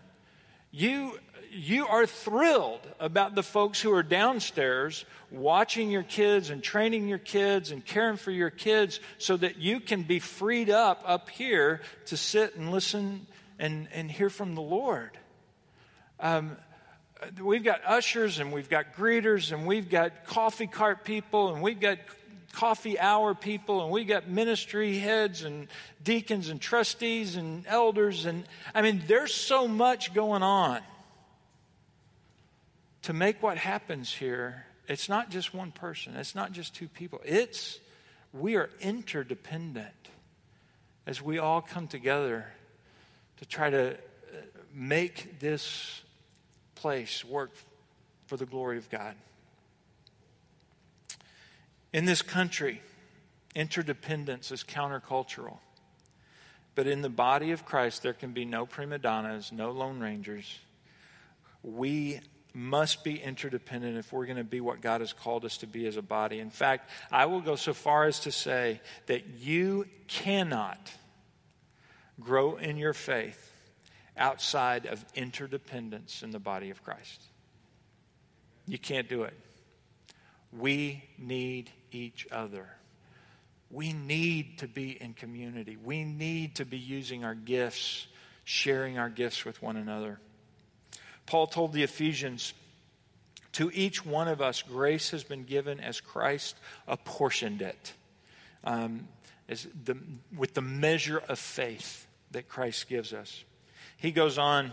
you 0.72 1.18
you 1.54 1.88
are 1.88 2.06
thrilled 2.06 2.82
about 3.00 3.36
the 3.36 3.44
folks 3.44 3.80
who 3.80 3.94
are 3.94 4.04
downstairs 4.04 5.06
watching 5.32 5.92
your 5.92 6.04
kids 6.04 6.50
and 6.50 6.64
training 6.64 7.08
your 7.08 7.18
kids 7.18 7.72
and 7.72 7.86
caring 7.86 8.18
for 8.18 8.32
your 8.32 8.50
kids 8.50 9.00
so 9.18 9.38
that 9.38 9.58
you 9.58 9.80
can 9.80 10.04
be 10.04 10.20
freed 10.20 10.70
up 10.70 11.04
up 11.06 11.30
here 11.30 11.82
to 12.08 12.18
sit 12.18 12.56
and 12.56 12.72
listen 12.72 13.28
and, 13.60 13.88
and 13.94 14.12
hear 14.12 14.30
from 14.30 14.56
the 14.56 14.62
Lord. 14.62 15.18
Um, 16.20 16.58
we've 17.42 17.64
got 17.64 17.84
ushers 17.86 18.40
and 18.40 18.52
we've 18.52 18.70
got 18.70 18.96
greeters 18.96 19.52
and 19.52 19.66
we've 19.66 19.90
got 19.90 20.26
coffee 20.26 20.68
cart 20.68 21.04
people 21.04 21.54
and 21.54 21.62
we've 21.62 21.80
got 21.80 21.98
coffee 22.52 23.00
hour 23.00 23.34
people 23.34 23.84
and 23.84 23.92
we've 23.92 24.08
got 24.08 24.28
ministry 24.28 25.00
heads 25.00 25.44
and 25.44 25.68
deacons 26.04 26.50
and 26.50 26.62
trustees 26.62 27.36
and 27.36 27.66
elders 27.66 28.26
and 28.26 28.44
i 28.76 28.82
mean 28.84 29.02
there's 29.08 29.34
so 29.34 29.68
much 29.68 30.14
going 30.14 30.44
on 30.44 30.80
to 33.04 33.14
make 33.14 33.44
what 33.44 33.58
happens 33.58 34.12
here, 34.14 34.66
it's 34.88 35.08
not 35.08 35.30
just 35.30 35.54
one 35.54 35.72
person, 35.72 36.16
it's 36.16 36.36
not 36.36 36.52
just 36.52 36.76
two 36.76 36.88
people. 36.88 37.22
It's 37.24 37.80
we 38.34 38.56
are 38.56 38.70
interdependent 38.82 40.10
as 41.06 41.22
we 41.22 41.38
all 41.38 41.62
come 41.62 41.88
together 41.88 42.48
to 43.38 43.46
try 43.46 43.70
to 43.70 43.92
uh, 43.92 43.96
make 44.74 45.40
this 45.40 46.02
place 46.76 47.24
work 47.24 47.52
for 48.26 48.38
the 48.38 48.46
glory 48.46 48.78
of 48.78 48.90
God. 48.90 49.16
In 51.92 52.06
this 52.06 52.22
country, 52.22 52.82
interdependence 53.54 54.52
is 54.52 54.64
countercultural. 54.64 55.58
But 56.76 56.88
in 56.88 57.02
the 57.02 57.10
body 57.10 57.52
of 57.52 57.66
Christ, 57.66 58.02
there 58.02 58.14
can 58.14 58.32
be 58.32 58.46
no 58.46 58.66
prima 58.66 58.98
donnas, 58.98 59.52
no 59.52 59.70
lone 59.70 60.00
rangers. 60.00 60.58
We 61.62 62.20
must 62.54 63.04
be 63.04 63.20
interdependent 63.20 63.98
if 63.98 64.14
we're 64.14 64.26
going 64.26 64.38
to 64.38 64.44
be 64.44 64.62
what 64.62 64.82
God 64.82 65.02
has 65.02 65.12
called 65.12 65.44
us 65.44 65.58
to 65.58 65.68
be 65.68 65.88
as 65.88 65.98
a 65.98 66.02
body. 66.02 66.40
In 66.40 66.52
fact, 66.52 66.90
I 67.12 67.26
will 67.26 67.42
go 67.42 67.56
so 67.56 67.74
far 67.74 68.06
as 68.06 68.20
to 68.22 68.32
say 68.32 68.80
that 69.08 69.28
you 69.40 69.88
cannot 70.08 70.92
grow 72.20 72.58
in 72.58 72.78
your 72.78 72.94
faith 72.94 73.52
outside 74.16 74.86
of 74.86 75.04
interdependence 75.16 76.22
in 76.22 76.32
the 76.32 76.40
body 76.40 76.70
of 76.70 76.84
Christ. 76.84 77.22
You 78.68 78.78
can't 78.78 79.10
do 79.10 79.24
it. 79.24 79.34
We 80.52 81.04
need 81.18 81.72
each 81.92 82.28
other. 82.32 82.68
We 83.72 83.92
need 83.92 84.60
to 84.60 84.68
be 84.68 84.92
in 85.02 85.14
community. 85.16 85.78
We 85.84 86.04
need 86.04 86.56
to 86.56 86.66
be 86.66 86.78
using 86.78 87.26
our 87.26 87.34
gifts, 87.34 88.06
sharing 88.44 89.00
our 89.00 89.10
gifts 89.10 89.44
with 89.44 89.62
one 89.64 89.78
another. 89.78 90.20
Paul 91.26 91.48
told 91.48 91.74
the 91.74 91.84
Ephesians, 91.84 92.54
To 93.54 93.72
each 93.74 94.06
one 94.06 94.28
of 94.28 94.42
us, 94.42 94.62
grace 94.62 95.12
has 95.12 95.24
been 95.24 95.44
given 95.44 95.80
as 95.80 96.02
Christ 96.02 96.56
apportioned 96.88 97.62
it, 97.62 97.94
um, 98.64 99.08
as 99.48 99.68
the, 99.86 99.98
with 100.36 100.54
the 100.54 100.62
measure 100.62 101.22
of 101.28 101.40
faith 101.40 102.08
that 102.32 102.48
Christ 102.48 102.90
gives 102.90 103.14
us. 103.14 103.44
He 103.98 104.12
goes 104.12 104.38
on 104.38 104.72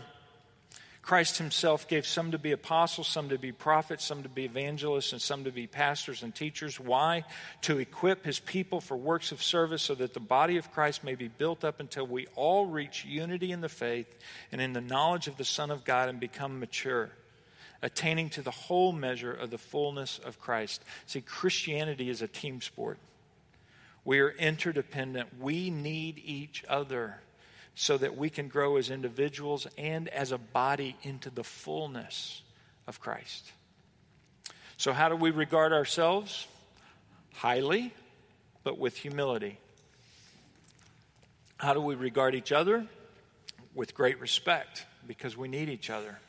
Christ 1.01 1.39
himself 1.39 1.87
gave 1.87 2.05
some 2.05 2.31
to 2.31 2.37
be 2.37 2.51
apostles, 2.51 3.07
some 3.07 3.29
to 3.29 3.39
be 3.39 3.51
prophets, 3.51 4.05
some 4.05 4.21
to 4.21 4.29
be 4.29 4.45
evangelists, 4.45 5.13
and 5.13 5.21
some 5.21 5.43
to 5.45 5.51
be 5.51 5.65
pastors 5.65 6.21
and 6.21 6.33
teachers. 6.33 6.79
Why? 6.79 7.23
To 7.61 7.79
equip 7.79 8.23
his 8.23 8.39
people 8.39 8.81
for 8.81 8.95
works 8.95 9.31
of 9.31 9.41
service 9.41 9.81
so 9.81 9.95
that 9.95 10.13
the 10.13 10.19
body 10.19 10.57
of 10.57 10.71
Christ 10.71 11.03
may 11.03 11.15
be 11.15 11.27
built 11.27 11.63
up 11.63 11.79
until 11.79 12.05
we 12.05 12.27
all 12.35 12.67
reach 12.67 13.03
unity 13.03 13.51
in 13.51 13.61
the 13.61 13.69
faith 13.69 14.07
and 14.51 14.61
in 14.61 14.73
the 14.73 14.81
knowledge 14.81 15.27
of 15.27 15.37
the 15.37 15.43
Son 15.43 15.71
of 15.71 15.83
God 15.83 16.07
and 16.07 16.19
become 16.19 16.59
mature, 16.59 17.09
attaining 17.81 18.29
to 18.31 18.43
the 18.43 18.51
whole 18.51 18.91
measure 18.91 19.33
of 19.33 19.49
the 19.49 19.57
fullness 19.57 20.19
of 20.23 20.39
Christ. 20.39 20.83
See, 21.07 21.21
Christianity 21.21 22.11
is 22.11 22.21
a 22.21 22.27
team 22.27 22.61
sport. 22.61 22.99
We 24.05 24.19
are 24.19 24.29
interdependent, 24.29 25.39
we 25.39 25.71
need 25.71 26.21
each 26.23 26.63
other 26.69 27.21
so 27.75 27.97
that 27.97 28.17
we 28.17 28.29
can 28.29 28.47
grow 28.47 28.77
as 28.77 28.89
individuals 28.89 29.67
and 29.77 30.07
as 30.09 30.31
a 30.31 30.37
body 30.37 30.95
into 31.03 31.29
the 31.29 31.43
fullness 31.43 32.41
of 32.87 32.99
Christ. 32.99 33.51
So, 34.77 34.93
how 34.93 35.09
do 35.09 35.15
we 35.15 35.31
regard 35.31 35.73
ourselves? 35.73 36.47
Highly, 37.35 37.93
but 38.63 38.77
with 38.77 38.97
humility. 38.97 39.57
How 41.57 41.73
do 41.73 41.81
we 41.81 41.95
regard 41.95 42.35
each 42.35 42.51
other? 42.51 42.87
With 43.73 43.93
great 43.93 44.19
respect, 44.19 44.85
because 45.07 45.37
we 45.37 45.47
need 45.47 45.69
each 45.69 45.89
other. 45.89 46.19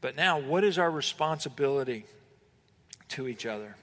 But 0.00 0.16
now, 0.16 0.38
what 0.38 0.62
is 0.64 0.78
our 0.78 0.90
responsibility 0.90 2.04
to 3.10 3.26
each 3.26 3.46
other? 3.46 3.76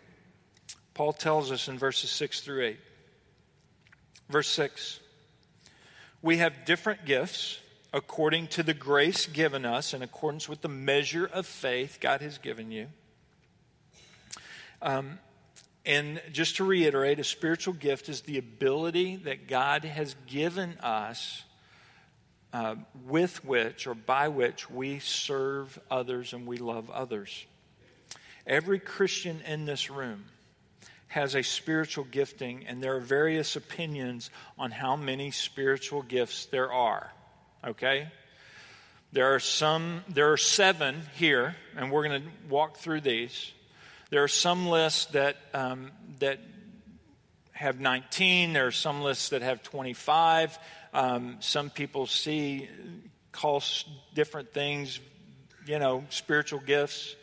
Paul 0.93 1.13
tells 1.13 1.51
us 1.51 1.67
in 1.67 1.77
verses 1.77 2.11
6 2.11 2.41
through 2.41 2.63
8. 2.65 2.79
Verse 4.29 4.47
6 4.49 4.99
we 6.21 6.37
have 6.37 6.65
different 6.65 7.05
gifts 7.05 7.59
according 7.93 8.47
to 8.47 8.63
the 8.63 8.73
grace 8.73 9.25
given 9.25 9.65
us, 9.65 9.93
in 9.93 10.01
accordance 10.01 10.47
with 10.47 10.61
the 10.61 10.69
measure 10.69 11.25
of 11.25 11.45
faith 11.45 11.97
God 11.99 12.21
has 12.21 12.37
given 12.37 12.71
you. 12.71 12.87
Um, 14.81 15.19
and 15.85 16.21
just 16.31 16.57
to 16.57 16.63
reiterate, 16.63 17.19
a 17.19 17.23
spiritual 17.23 17.73
gift 17.73 18.09
is 18.09 18.21
the 18.21 18.37
ability 18.37 19.15
that 19.17 19.47
God 19.47 19.85
has 19.85 20.15
given 20.27 20.77
us 20.79 21.43
uh, 22.53 22.75
with 23.05 23.43
which 23.45 23.87
or 23.87 23.95
by 23.95 24.27
which 24.27 24.69
we 24.69 24.99
serve 24.99 25.79
others 25.89 26.33
and 26.33 26.45
we 26.45 26.57
love 26.57 26.89
others. 26.91 27.45
Every 28.45 28.79
Christian 28.79 29.41
in 29.47 29.65
this 29.65 29.89
room 29.89 30.25
has 31.09 31.35
a 31.35 31.43
spiritual 31.43 32.05
gifting, 32.05 32.65
and 32.67 32.81
there 32.81 32.95
are 32.95 32.99
various 32.99 33.55
opinions 33.55 34.29
on 34.57 34.71
how 34.71 34.95
many 34.95 35.31
spiritual 35.31 36.03
gifts 36.03 36.45
there 36.45 36.71
are. 36.71 37.11
Okay? 37.67 38.07
There 39.11 39.33
are 39.33 39.39
some, 39.39 40.03
there 40.07 40.31
are 40.31 40.37
seven 40.37 41.01
here, 41.15 41.55
and 41.75 41.91
we're 41.91 42.07
going 42.07 42.21
to 42.21 42.27
walk 42.47 42.77
through 42.77 43.01
these. 43.01 43.51
There 44.11 44.23
are 44.23 44.27
some 44.27 44.67
lists 44.67 45.07
that, 45.07 45.37
um, 45.55 45.91
that 46.19 46.39
have 47.53 47.79
19, 47.79 48.53
there 48.53 48.67
are 48.67 48.71
some 48.71 49.01
lists 49.01 49.29
that 49.29 49.41
have 49.41 49.63
25. 49.63 50.59
Um, 50.93 51.37
some 51.39 51.71
people 51.71 52.05
see, 52.05 52.69
call 53.31 53.63
different 54.13 54.53
things, 54.53 54.99
you 55.65 55.79
know, 55.79 56.03
spiritual 56.09 56.59
gifts. 56.59 57.15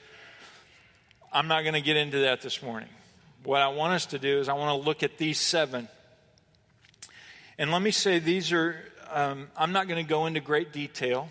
I'm 1.33 1.46
not 1.46 1.62
going 1.62 1.75
to 1.75 1.81
get 1.81 1.96
into 1.96 2.18
that 2.20 2.42
this 2.42 2.62
morning. 2.62 2.88
What 3.47 3.63
I 3.63 3.69
want 3.69 3.93
us 3.93 4.07
to 4.07 4.19
do 4.19 4.41
is 4.41 4.49
I 4.49 4.55
want 4.55 4.77
to 4.77 4.85
look 4.85 5.05
at 5.05 5.19
these 5.19 5.39
seven. 5.39 5.87
And 7.59 7.71
let 7.71 7.81
me 7.81 7.93
say, 7.93 8.19
these 8.19 8.51
are, 8.51 8.75
um, 9.09 9.47
I'm 9.57 9.71
not 9.71 9.87
going 9.87 10.05
to 10.05 10.09
go 10.09 10.27
into 10.27 10.41
great 10.41 10.73
detail. 10.73 11.31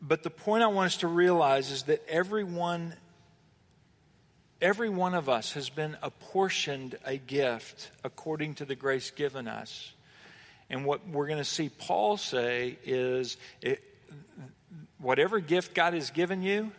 But 0.00 0.22
the 0.22 0.30
point 0.30 0.62
I 0.62 0.68
want 0.68 0.86
us 0.86 0.96
to 0.98 1.06
realize 1.06 1.70
is 1.70 1.82
that 1.82 2.02
everyone, 2.08 2.94
every 4.62 4.88
one 4.88 5.12
of 5.12 5.28
us 5.28 5.52
has 5.52 5.68
been 5.68 5.98
apportioned 6.02 6.96
a 7.04 7.18
gift 7.18 7.90
according 8.02 8.54
to 8.54 8.64
the 8.64 8.74
grace 8.74 9.10
given 9.10 9.46
us. 9.46 9.92
And 10.70 10.86
what 10.86 11.06
we're 11.06 11.26
going 11.26 11.40
to 11.40 11.44
see 11.44 11.68
Paul 11.68 12.16
say 12.16 12.78
is 12.86 13.36
it, 13.60 13.84
whatever 14.96 15.40
gift 15.40 15.74
God 15.74 15.92
has 15.92 16.08
given 16.08 16.42
you, 16.42 16.72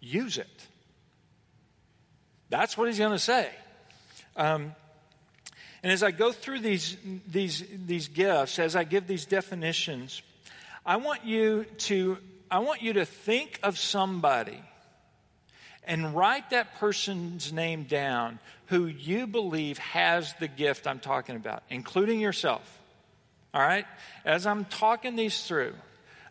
use 0.00 0.38
it. 0.38 0.68
That's 2.52 2.76
what 2.76 2.86
he's 2.86 2.98
going 2.98 3.12
to 3.12 3.18
say. 3.18 3.48
Um, 4.36 4.74
and 5.82 5.90
as 5.90 6.02
I 6.02 6.10
go 6.10 6.32
through 6.32 6.60
these, 6.60 6.98
these, 7.26 7.64
these 7.86 8.08
gifts, 8.08 8.58
as 8.58 8.76
I 8.76 8.84
give 8.84 9.06
these 9.06 9.24
definitions, 9.24 10.20
I 10.84 10.96
want 10.96 11.24
you 11.24 11.64
to, 11.64 12.18
I 12.50 12.58
want 12.58 12.82
you 12.82 12.92
to 12.92 13.06
think 13.06 13.58
of 13.62 13.78
somebody 13.78 14.60
and 15.84 16.14
write 16.14 16.50
that 16.50 16.74
person's 16.78 17.54
name 17.54 17.84
down 17.84 18.38
who 18.66 18.84
you 18.84 19.26
believe 19.26 19.78
has 19.78 20.34
the 20.38 20.46
gift 20.46 20.86
I'm 20.86 21.00
talking 21.00 21.36
about, 21.36 21.62
including 21.70 22.20
yourself. 22.20 22.80
All 23.54 23.62
right? 23.62 23.86
As 24.26 24.46
I'm 24.46 24.66
talking 24.66 25.16
these 25.16 25.46
through, 25.46 25.72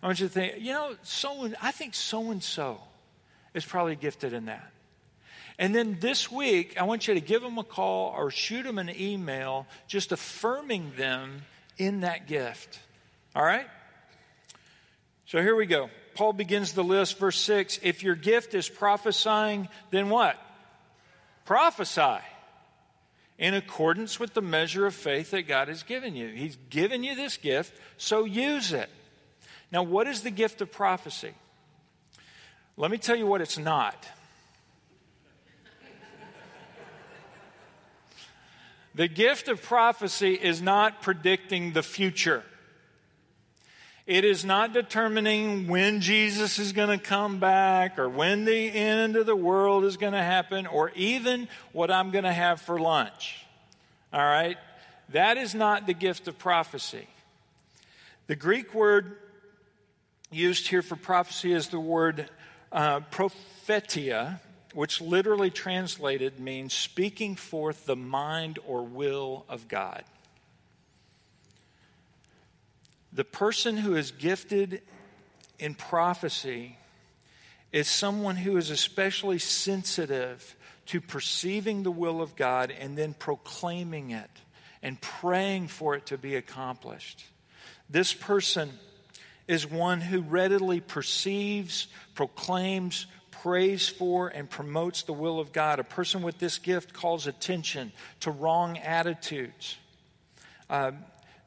I 0.03 0.05
want 0.05 0.19
you 0.19 0.27
to 0.27 0.33
think, 0.33 0.59
you 0.59 0.71
know, 0.71 0.95
so 1.01 1.51
I 1.59 1.71
think 1.71 1.95
so 1.95 2.29
and 2.29 2.43
so 2.43 2.79
is 3.55 3.65
probably 3.65 3.95
gifted 3.95 4.33
in 4.33 4.45
that. 4.45 4.71
And 5.61 5.75
then 5.75 5.97
this 5.99 6.31
week, 6.31 6.81
I 6.81 6.85
want 6.85 7.07
you 7.07 7.13
to 7.13 7.21
give 7.21 7.43
them 7.43 7.59
a 7.59 7.63
call 7.63 8.15
or 8.17 8.31
shoot 8.31 8.63
them 8.63 8.79
an 8.79 8.89
email 8.99 9.67
just 9.87 10.11
affirming 10.11 10.93
them 10.97 11.43
in 11.77 11.99
that 11.99 12.27
gift. 12.27 12.79
All 13.35 13.43
right? 13.43 13.67
So 15.27 15.39
here 15.39 15.55
we 15.55 15.67
go. 15.67 15.91
Paul 16.15 16.33
begins 16.33 16.73
the 16.73 16.83
list, 16.83 17.19
verse 17.19 17.39
6. 17.39 17.79
If 17.83 18.01
your 18.01 18.15
gift 18.15 18.55
is 18.55 18.67
prophesying, 18.67 19.69
then 19.91 20.09
what? 20.09 20.35
Prophesy 21.45 22.17
in 23.37 23.53
accordance 23.53 24.19
with 24.19 24.33
the 24.33 24.41
measure 24.41 24.87
of 24.87 24.95
faith 24.95 25.29
that 25.29 25.47
God 25.47 25.67
has 25.67 25.83
given 25.83 26.15
you. 26.15 26.29
He's 26.29 26.57
given 26.71 27.03
you 27.03 27.13
this 27.13 27.37
gift, 27.37 27.79
so 27.97 28.25
use 28.25 28.73
it. 28.73 28.89
Now, 29.71 29.83
what 29.83 30.07
is 30.07 30.23
the 30.23 30.31
gift 30.31 30.59
of 30.61 30.71
prophecy? 30.71 31.35
Let 32.77 32.89
me 32.89 32.97
tell 32.97 33.15
you 33.15 33.27
what 33.27 33.41
it's 33.41 33.59
not. 33.59 34.07
The 38.93 39.07
gift 39.07 39.47
of 39.47 39.61
prophecy 39.61 40.33
is 40.33 40.61
not 40.61 41.01
predicting 41.01 41.73
the 41.73 41.83
future. 41.83 42.43
It 44.05 44.25
is 44.25 44.43
not 44.43 44.73
determining 44.73 45.67
when 45.67 46.01
Jesus 46.01 46.59
is 46.59 46.73
going 46.73 46.97
to 46.97 47.03
come 47.03 47.39
back 47.39 47.97
or 47.97 48.09
when 48.09 48.45
the 48.45 48.69
end 48.71 49.15
of 49.15 49.25
the 49.25 49.35
world 49.35 49.85
is 49.85 49.95
going 49.95 50.13
to 50.13 50.21
happen 50.21 50.67
or 50.67 50.89
even 50.95 51.47
what 51.71 51.91
I'm 51.91 52.11
going 52.11 52.25
to 52.25 52.33
have 52.33 52.59
for 52.59 52.79
lunch. 52.79 53.45
All 54.11 54.19
right? 54.19 54.57
That 55.09 55.37
is 55.37 55.55
not 55.55 55.87
the 55.87 55.93
gift 55.93 56.27
of 56.27 56.37
prophecy. 56.37 57.07
The 58.27 58.35
Greek 58.35 58.73
word 58.73 59.17
used 60.31 60.67
here 60.67 60.81
for 60.81 60.95
prophecy 60.95 61.53
is 61.53 61.69
the 61.69 61.79
word 61.79 62.29
uh, 62.71 63.01
prophetia, 63.11 64.41
which 64.73 65.01
literally 65.01 65.49
translated 65.49 66.39
means 66.39 66.73
speaking 66.73 67.35
forth 67.35 67.85
the 67.85 67.95
mind 67.95 68.59
or 68.65 68.83
will 68.83 69.45
of 69.49 69.67
God. 69.67 70.03
The 73.13 73.25
person 73.25 73.77
who 73.77 73.95
is 73.95 74.11
gifted 74.11 74.81
in 75.59 75.75
prophecy 75.75 76.77
is 77.71 77.87
someone 77.87 78.35
who 78.35 78.57
is 78.57 78.69
especially 78.69 79.39
sensitive 79.39 80.55
to 80.87 81.01
perceiving 81.01 81.83
the 81.83 81.91
will 81.91 82.21
of 82.21 82.35
God 82.35 82.71
and 82.71 82.97
then 82.97 83.13
proclaiming 83.13 84.11
it 84.11 84.29
and 84.81 84.99
praying 84.99 85.67
for 85.67 85.95
it 85.95 86.07
to 86.07 86.17
be 86.17 86.35
accomplished. 86.35 87.23
This 87.89 88.13
person 88.13 88.71
is 89.47 89.69
one 89.69 90.01
who 90.01 90.21
readily 90.21 90.79
perceives, 90.79 91.87
proclaims, 92.15 93.05
prays 93.41 93.89
for, 93.89 94.27
and 94.27 94.49
promotes 94.49 95.03
the 95.03 95.13
will 95.13 95.39
of 95.39 95.51
God. 95.51 95.79
A 95.79 95.83
person 95.83 96.21
with 96.21 96.37
this 96.37 96.59
gift 96.59 96.93
calls 96.93 97.27
attention 97.27 97.91
to 98.19 98.31
wrong 98.31 98.77
attitudes. 98.77 99.77
Uh, 100.69 100.91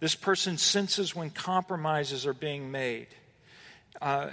this 0.00 0.14
person 0.14 0.59
senses 0.59 1.14
when 1.14 1.30
compromises 1.30 2.26
are 2.26 2.35
being 2.35 2.70
made. 2.70 3.07
Uh, 4.02 4.30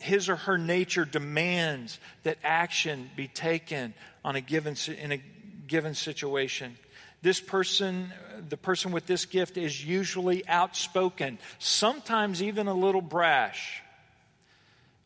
his 0.00 0.28
or 0.28 0.36
her 0.36 0.58
nature 0.58 1.04
demands 1.04 1.98
that 2.24 2.38
action 2.42 3.10
be 3.16 3.28
taken 3.28 3.94
on 4.24 4.34
a 4.34 4.40
given 4.40 4.76
in 4.98 5.12
a 5.12 5.22
given 5.66 5.94
situation. 5.94 6.76
This 7.22 7.40
person, 7.40 8.12
the 8.48 8.56
person 8.56 8.92
with 8.92 9.06
this 9.06 9.26
gift, 9.26 9.56
is 9.56 9.84
usually 9.84 10.46
outspoken, 10.48 11.38
sometimes 11.58 12.42
even 12.42 12.66
a 12.66 12.74
little 12.74 13.02
brash, 13.02 13.82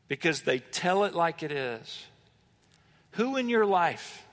because 0.08 0.42
they 0.42 0.58
tell 0.58 1.04
it 1.04 1.14
like 1.14 1.42
it 1.42 1.52
is. 1.52 2.06
Who 3.12 3.36
in 3.36 3.48
your 3.48 3.64
life 3.64 4.26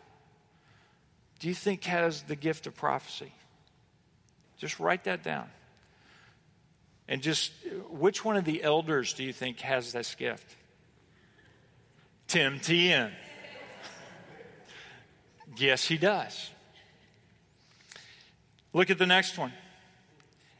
do 1.39 1.47
you 1.47 1.53
think 1.53 1.83
has 1.85 2.23
the 2.23 2.35
gift 2.35 2.67
of 2.67 2.75
prophecy? 2.75 3.31
Just 4.57 4.79
write 4.79 5.05
that 5.05 5.23
down. 5.23 5.49
And 7.07 7.21
just 7.21 7.51
which 7.89 8.23
one 8.23 8.37
of 8.37 8.45
the 8.45 8.63
elders 8.63 9.13
do 9.13 9.23
you 9.23 9.33
think 9.33 9.59
has 9.59 9.91
this 9.91 10.15
gift? 10.15 10.55
Tim 12.27 12.59
Tien. 12.59 13.11
yes, 15.57 15.85
he 15.85 15.97
does. 15.97 16.49
Look 18.73 18.89
at 18.89 18.97
the 18.97 19.05
next 19.05 19.37
one. 19.37 19.51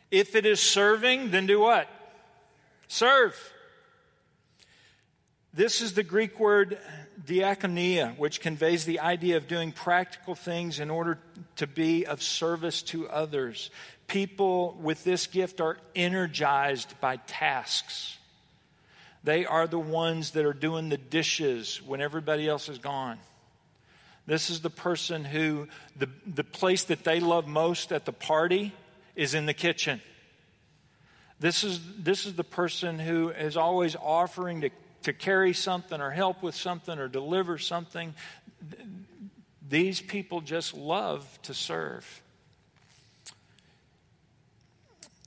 If 0.09 0.35
it 0.35 0.45
is 0.45 0.59
serving, 0.59 1.31
then 1.31 1.45
do 1.45 1.59
what? 1.59 1.87
Serve. 2.87 3.35
This 5.53 5.81
is 5.81 5.93
the 5.93 6.03
Greek 6.03 6.39
word 6.39 6.77
diakonia, 7.25 8.17
which 8.17 8.39
conveys 8.39 8.85
the 8.85 9.01
idea 9.01 9.35
of 9.35 9.49
doing 9.49 9.73
practical 9.73 10.33
things 10.33 10.79
in 10.79 10.89
order 10.89 11.19
to 11.57 11.67
be 11.67 12.05
of 12.05 12.23
service 12.23 12.81
to 12.83 13.09
others. 13.09 13.69
People 14.07 14.77
with 14.81 15.03
this 15.03 15.27
gift 15.27 15.59
are 15.59 15.77
energized 15.93 16.99
by 17.01 17.17
tasks. 17.17 18.17
They 19.25 19.45
are 19.45 19.67
the 19.67 19.77
ones 19.77 20.31
that 20.31 20.45
are 20.45 20.53
doing 20.53 20.87
the 20.87 20.97
dishes 20.97 21.81
when 21.85 21.99
everybody 22.01 22.47
else 22.47 22.69
is 22.69 22.77
gone. 22.77 23.19
This 24.25 24.49
is 24.49 24.61
the 24.61 24.69
person 24.69 25.25
who, 25.25 25.67
the, 25.97 26.09
the 26.25 26.45
place 26.45 26.85
that 26.85 27.03
they 27.03 27.19
love 27.19 27.45
most 27.45 27.91
at 27.91 28.05
the 28.05 28.13
party 28.13 28.73
is 29.17 29.33
in 29.33 29.47
the 29.47 29.53
kitchen. 29.53 30.01
This 31.41 31.65
is, 31.65 31.81
this 31.97 32.25
is 32.25 32.35
the 32.35 32.43
person 32.43 32.99
who 32.99 33.29
is 33.29 33.57
always 33.57 33.95
offering 33.95 34.61
to, 34.61 34.69
to 35.03 35.13
carry 35.13 35.53
something 35.53 35.99
or 35.99 36.11
help 36.11 36.43
with 36.43 36.55
something 36.55 36.97
or 36.99 37.07
deliver 37.07 37.57
something. 37.57 38.13
These 39.67 40.01
people 40.01 40.41
just 40.41 40.73
love 40.73 41.25
to 41.43 41.53
serve. 41.53 42.21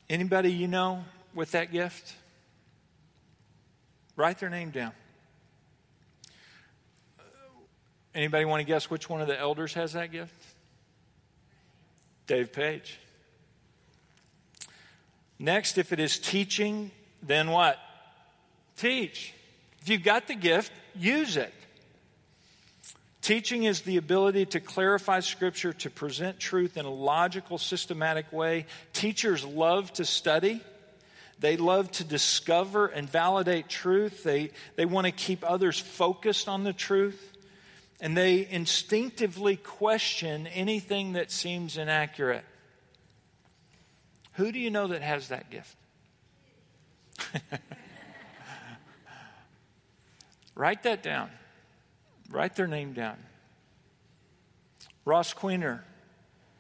Anybody 0.09 0.53
you 0.53 0.69
know 0.69 1.05
with 1.35 1.53
that 1.53 1.73
gift? 1.73 2.15
Write 4.17 4.39
their 4.39 4.51
name 4.51 4.71
down. 4.71 4.93
Anybody 8.15 8.45
want 8.45 8.61
to 8.61 8.65
guess 8.65 8.89
which 8.89 9.11
one 9.11 9.21
of 9.21 9.27
the 9.27 9.39
elders 9.39 9.75
has 9.75 9.95
that 9.95 10.13
gift? 10.13 10.33
Dave 12.27 12.53
Page. 12.53 12.99
Next, 15.39 15.79
if 15.79 15.93
it 15.93 15.99
is 15.99 16.19
teaching, 16.19 16.93
then 17.23 17.51
what? 17.51 17.79
Teach. 18.77 19.35
If 19.85 19.91
you've 19.91 20.03
got 20.03 20.29
the 20.29 20.35
gift, 20.35 20.73
use 20.95 21.37
it. 21.37 21.53
Teaching 23.21 23.65
is 23.65 23.83
the 23.83 23.99
ability 23.99 24.47
to 24.47 24.61
clarify 24.61 25.21
Scripture, 25.21 25.75
to 25.75 25.91
present 25.91 26.41
truth 26.41 26.79
in 26.79 26.87
a 26.87 26.91
logical, 26.91 27.59
systematic 27.59 28.33
way. 28.33 28.65
Teachers 28.95 29.45
love 29.45 29.93
to 29.93 30.07
study. 30.07 30.63
They 31.39 31.59
love 31.59 31.91
to 31.93 32.05
discover 32.05 32.87
and 32.87 33.11
validate 33.11 33.69
truth. 33.69 34.25
They, 34.25 34.53
they 34.77 34.87
want 34.87 35.05
to 35.05 35.13
keep 35.13 35.45
others 35.47 35.79
focused 35.79 36.49
on 36.49 36.65
the 36.65 36.73
truth 36.73 37.37
and 38.01 38.17
they 38.17 38.49
instinctively 38.51 39.57
question 39.57 40.47
anything 40.47 41.13
that 41.13 41.31
seems 41.31 41.77
inaccurate. 41.77 42.47
Who 44.33 44.51
do 44.51 44.59
you 44.59 44.71
know 44.71 44.87
that 44.87 45.03
has 45.03 45.29
that 45.29 45.51
gift? 45.51 45.77
Write 50.55 50.85
that 50.85 51.03
down. 51.03 51.31
Write 52.31 52.57
their 52.57 52.67
name 52.67 52.93
down. 52.93 53.17
Ross 55.05 55.35
Queener 55.35 55.81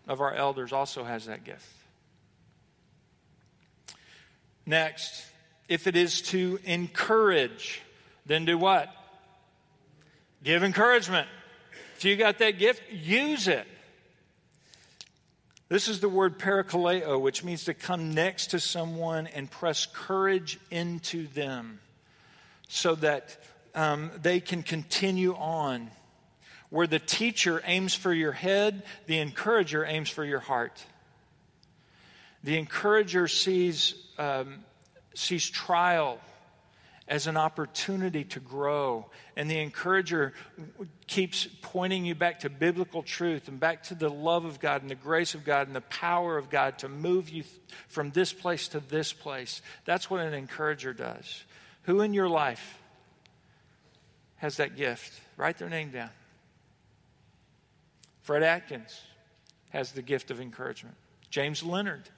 of 0.06 0.20
our 0.20 0.34
elders 0.34 0.72
also 0.72 1.04
has 1.04 1.26
that 1.26 1.44
gift. 1.44 1.66
Next, 4.66 5.24
if 5.68 5.86
it 5.86 5.96
is 5.96 6.22
to 6.22 6.58
encourage, 6.64 7.82
then 8.26 8.44
do 8.44 8.58
what? 8.58 8.88
Give 10.42 10.62
encouragement. 10.62 11.28
If 11.96 12.04
you 12.04 12.16
got 12.16 12.38
that 12.38 12.58
gift, 12.58 12.82
use 12.90 13.48
it. 13.48 13.66
This 15.68 15.88
is 15.88 16.00
the 16.00 16.08
word 16.08 16.38
parakaleo, 16.38 17.20
which 17.20 17.42
means 17.42 17.64
to 17.64 17.74
come 17.74 18.12
next 18.12 18.48
to 18.48 18.60
someone 18.60 19.26
and 19.26 19.50
press 19.50 19.86
courage 19.86 20.58
into 20.70 21.26
them 21.28 21.80
so 22.68 22.94
that 22.96 23.38
um, 23.74 24.10
they 24.20 24.40
can 24.40 24.62
continue 24.62 25.34
on. 25.34 25.90
Where 26.70 26.86
the 26.86 26.98
teacher 26.98 27.62
aims 27.64 27.94
for 27.94 28.12
your 28.12 28.32
head, 28.32 28.82
the 29.06 29.18
encourager 29.18 29.84
aims 29.84 30.10
for 30.10 30.24
your 30.24 30.40
heart. 30.40 30.84
The 32.42 32.58
encourager 32.58 33.28
sees, 33.28 33.94
um, 34.18 34.64
sees 35.14 35.48
trial 35.48 36.18
as 37.06 37.26
an 37.26 37.36
opportunity 37.36 38.24
to 38.24 38.40
grow. 38.40 39.06
And 39.36 39.50
the 39.50 39.60
encourager 39.60 40.32
keeps 41.06 41.46
pointing 41.62 42.04
you 42.04 42.14
back 42.14 42.40
to 42.40 42.50
biblical 42.50 43.02
truth 43.02 43.48
and 43.48 43.60
back 43.60 43.84
to 43.84 43.94
the 43.94 44.08
love 44.08 44.44
of 44.44 44.58
God 44.58 44.82
and 44.82 44.90
the 44.90 44.94
grace 44.94 45.34
of 45.34 45.44
God 45.44 45.66
and 45.66 45.76
the 45.76 45.82
power 45.82 46.38
of 46.38 46.48
God 46.48 46.78
to 46.78 46.88
move 46.88 47.28
you 47.28 47.44
from 47.88 48.10
this 48.10 48.32
place 48.32 48.68
to 48.68 48.80
this 48.80 49.12
place. 49.12 49.60
That's 49.84 50.10
what 50.10 50.20
an 50.20 50.34
encourager 50.34 50.92
does. 50.92 51.44
Who 51.82 52.00
in 52.00 52.14
your 52.14 52.28
life 52.28 52.78
has 54.44 54.58
that 54.58 54.76
gift? 54.76 55.22
Write 55.38 55.56
their 55.56 55.70
name 55.70 55.88
down. 55.88 56.10
Fred 58.20 58.42
Atkins 58.42 59.00
has 59.70 59.92
the 59.92 60.02
gift 60.02 60.30
of 60.30 60.38
encouragement. 60.38 60.96
James 61.30 61.62
Leonard 61.62 62.10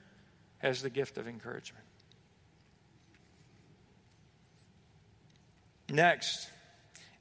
has 0.58 0.82
the 0.82 0.90
gift 0.90 1.18
of 1.18 1.28
encouragement. 1.28 1.84
Next, 5.88 6.50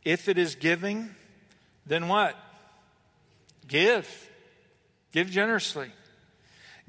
if 0.03 0.27
it 0.27 0.39
is 0.39 0.55
giving, 0.55 1.11
then 1.85 2.07
what? 2.07 2.35
Give. 3.67 4.09
Give 5.11 5.29
generously. 5.29 5.91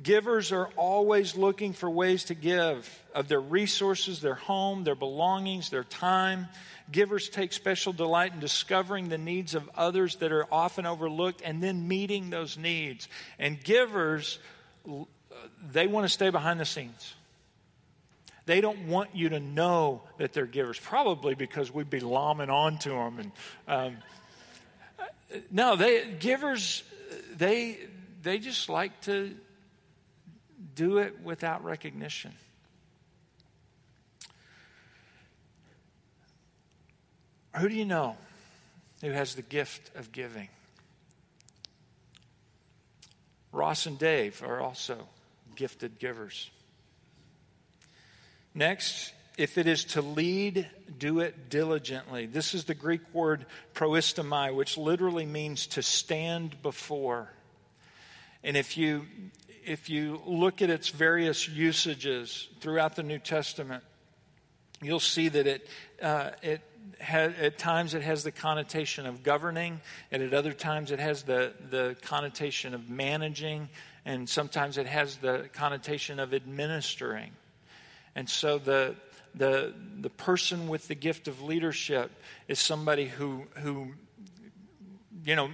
Givers 0.03 0.53
are 0.53 0.69
always 0.77 1.37
looking 1.37 1.73
for 1.73 1.89
ways 1.89 2.25
to 2.25 2.35
give 2.35 3.03
of 3.15 3.29
their 3.29 3.41
resources, 3.41 4.21
their 4.21 4.35
home, 4.35 4.85
their 4.85 4.95
belongings, 4.95 5.71
their 5.71 5.85
time. 5.85 6.49
Givers 6.93 7.31
take 7.31 7.53
special 7.53 7.95
delight 7.95 8.35
in 8.35 8.41
discovering 8.41 9.09
the 9.09 9.17
needs 9.17 9.55
of 9.55 9.69
others 9.75 10.17
that 10.17 10.33
are 10.33 10.47
often 10.53 10.85
overlooked 10.85 11.41
and 11.43 11.63
then 11.63 11.89
meeting 11.89 12.29
those 12.29 12.59
needs. 12.59 13.09
And 13.39 13.63
givers, 13.63 14.39
they 15.73 15.87
want 15.87 16.05
to 16.05 16.11
stay 16.11 16.29
behind 16.29 16.61
the 16.61 16.67
scenes. 16.67 17.15
They 18.45 18.61
don't 18.61 18.87
want 18.89 19.11
you 19.15 19.31
to 19.31 19.41
know 19.41 20.03
that 20.19 20.35
they're 20.35 20.47
givers, 20.47 20.79
probably 20.79 21.35
because 21.35 21.73
we'd 21.73 21.91
be 21.91 22.01
lomming 22.01 22.51
onto 22.51 22.91
them. 22.91 23.19
And 23.19 23.33
um, 23.67 23.97
no, 25.51 25.75
they 25.75 26.13
givers 26.21 26.85
they 27.37 27.79
they 28.23 28.39
just 28.39 28.69
like 28.69 29.01
to 29.03 29.35
do 30.77 30.99
it 30.99 31.21
without 31.25 31.65
recognition. 31.65 32.33
Who 37.57 37.69
do 37.69 37.75
you 37.75 37.87
know 37.87 38.17
who 39.01 39.11
has 39.11 39.35
the 39.35 39.43
gift 39.43 39.91
of 39.97 40.13
giving? 40.13 40.49
Ross 43.51 43.87
and 43.87 43.99
Dave 43.99 44.43
are 44.45 44.61
also 44.61 45.09
gifted 45.57 45.99
givers. 45.99 46.51
Next, 48.55 49.13
if 49.39 49.57
it 49.57 49.67
is 49.67 49.85
to 49.85 50.03
lead, 50.03 50.69
do 50.99 51.21
it 51.21 51.49
diligently. 51.49 52.27
This 52.27 52.55
is 52.55 52.65
the 52.65 52.75
Greek 52.75 53.01
word 53.15 53.47
proistomai, 53.75 54.55
which 54.55 54.77
literally 54.77 55.25
means 55.25 55.67
to 55.69 55.83
stand 55.83 56.61
before. 56.63 57.31
And 58.45 58.57
if 58.57 58.77
you 58.77 59.07
if 59.67 59.91
you 59.91 60.23
look 60.25 60.63
at 60.63 60.71
its 60.71 60.89
various 60.89 61.49
usages 61.49 62.49
throughout 62.61 62.95
the 62.95 63.03
New 63.03 63.19
Testament, 63.19 63.83
you'll 64.81 65.01
see 65.01 65.29
that 65.29 65.47
it, 65.47 65.69
uh, 66.01 66.31
it 66.41 66.61
at 67.01 67.59
times 67.59 67.95
it 67.95 68.03
has 68.03 68.23
the 68.23 68.31
connotation 68.31 69.07
of 69.07 69.25
governing, 69.25 69.81
and 70.13 70.23
at 70.23 70.33
other 70.33 70.53
times 70.53 70.93
it 70.93 71.01
has 71.01 71.25
the, 71.25 71.53
the 71.69 71.97
connotation 72.03 72.75
of 72.75 72.89
managing, 72.89 73.69
and 74.05 74.29
sometimes 74.29 74.79
it 74.79 74.87
has 74.87 75.17
the 75.17 75.51
connotation 75.53 76.21
of 76.21 76.33
administering. 76.33 77.33
And 78.15 78.31
so 78.31 78.59
the, 78.59 78.95
the, 79.35 79.75
the 80.01 80.11
person 80.11 80.69
with 80.69 80.87
the 80.87 80.95
gift 80.95 81.27
of 81.27 81.43
leadership 81.43 82.13
is 82.47 82.61
somebody 82.61 83.07
who, 83.07 83.43
who 83.57 83.89
you 85.25 85.35
know, 85.35 85.51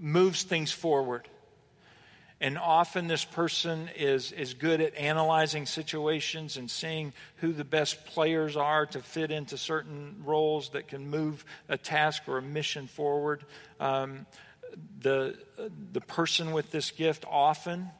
moves 0.00 0.44
things 0.44 0.72
forward 0.72 1.28
and 2.40 2.56
often 2.56 3.08
this 3.08 3.24
person 3.24 3.90
is, 3.96 4.30
is 4.30 4.54
good 4.54 4.80
at 4.80 4.94
analyzing 4.94 5.66
situations 5.66 6.56
and 6.56 6.70
seeing 6.70 7.12
who 7.36 7.52
the 7.52 7.64
best 7.64 8.06
players 8.06 8.56
are 8.56 8.86
to 8.86 9.00
fit 9.00 9.32
into 9.32 9.58
certain 9.58 10.22
roles 10.24 10.70
that 10.70 10.86
can 10.86 11.10
move 11.10 11.44
a 11.68 11.76
task 11.76 12.22
or 12.28 12.38
a 12.38 12.42
mission 12.42 12.86
forward. 12.86 13.44
Um, 13.80 14.26
the, 15.00 15.36
the 15.92 16.00
person 16.00 16.52
with 16.52 16.70
this 16.70 16.92
gift 16.92 17.24
often 17.28 17.90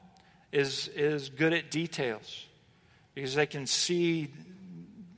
is, 0.52 0.86
is 0.88 1.30
good 1.30 1.52
at 1.52 1.72
details 1.72 2.46
because 3.14 3.34
they 3.34 3.46
can 3.46 3.66
see 3.66 4.28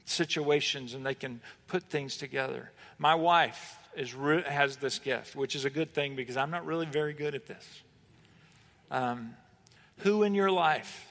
situations 0.07 0.95
and 0.95 1.05
they 1.05 1.15
can 1.15 1.43
put 1.67 1.83
things 1.85 2.17
together. 2.17 2.71
My 2.99 3.15
wife 3.15 3.79
is, 3.95 4.15
has 4.47 4.77
this 4.77 4.99
gift, 4.99 5.37
which 5.37 5.55
is 5.55 5.67
a 5.67 5.71
good 5.71 5.93
thing 5.93 6.17
because 6.17 6.39
I'm 6.39 6.51
not 6.51 6.65
really 6.65 6.87
very 6.87 7.13
good 7.13 7.35
at 7.35 7.47
this. 7.47 7.83
Um, 8.91 9.35
who 9.99 10.23
in 10.23 10.35
your 10.35 10.51
life 10.51 11.07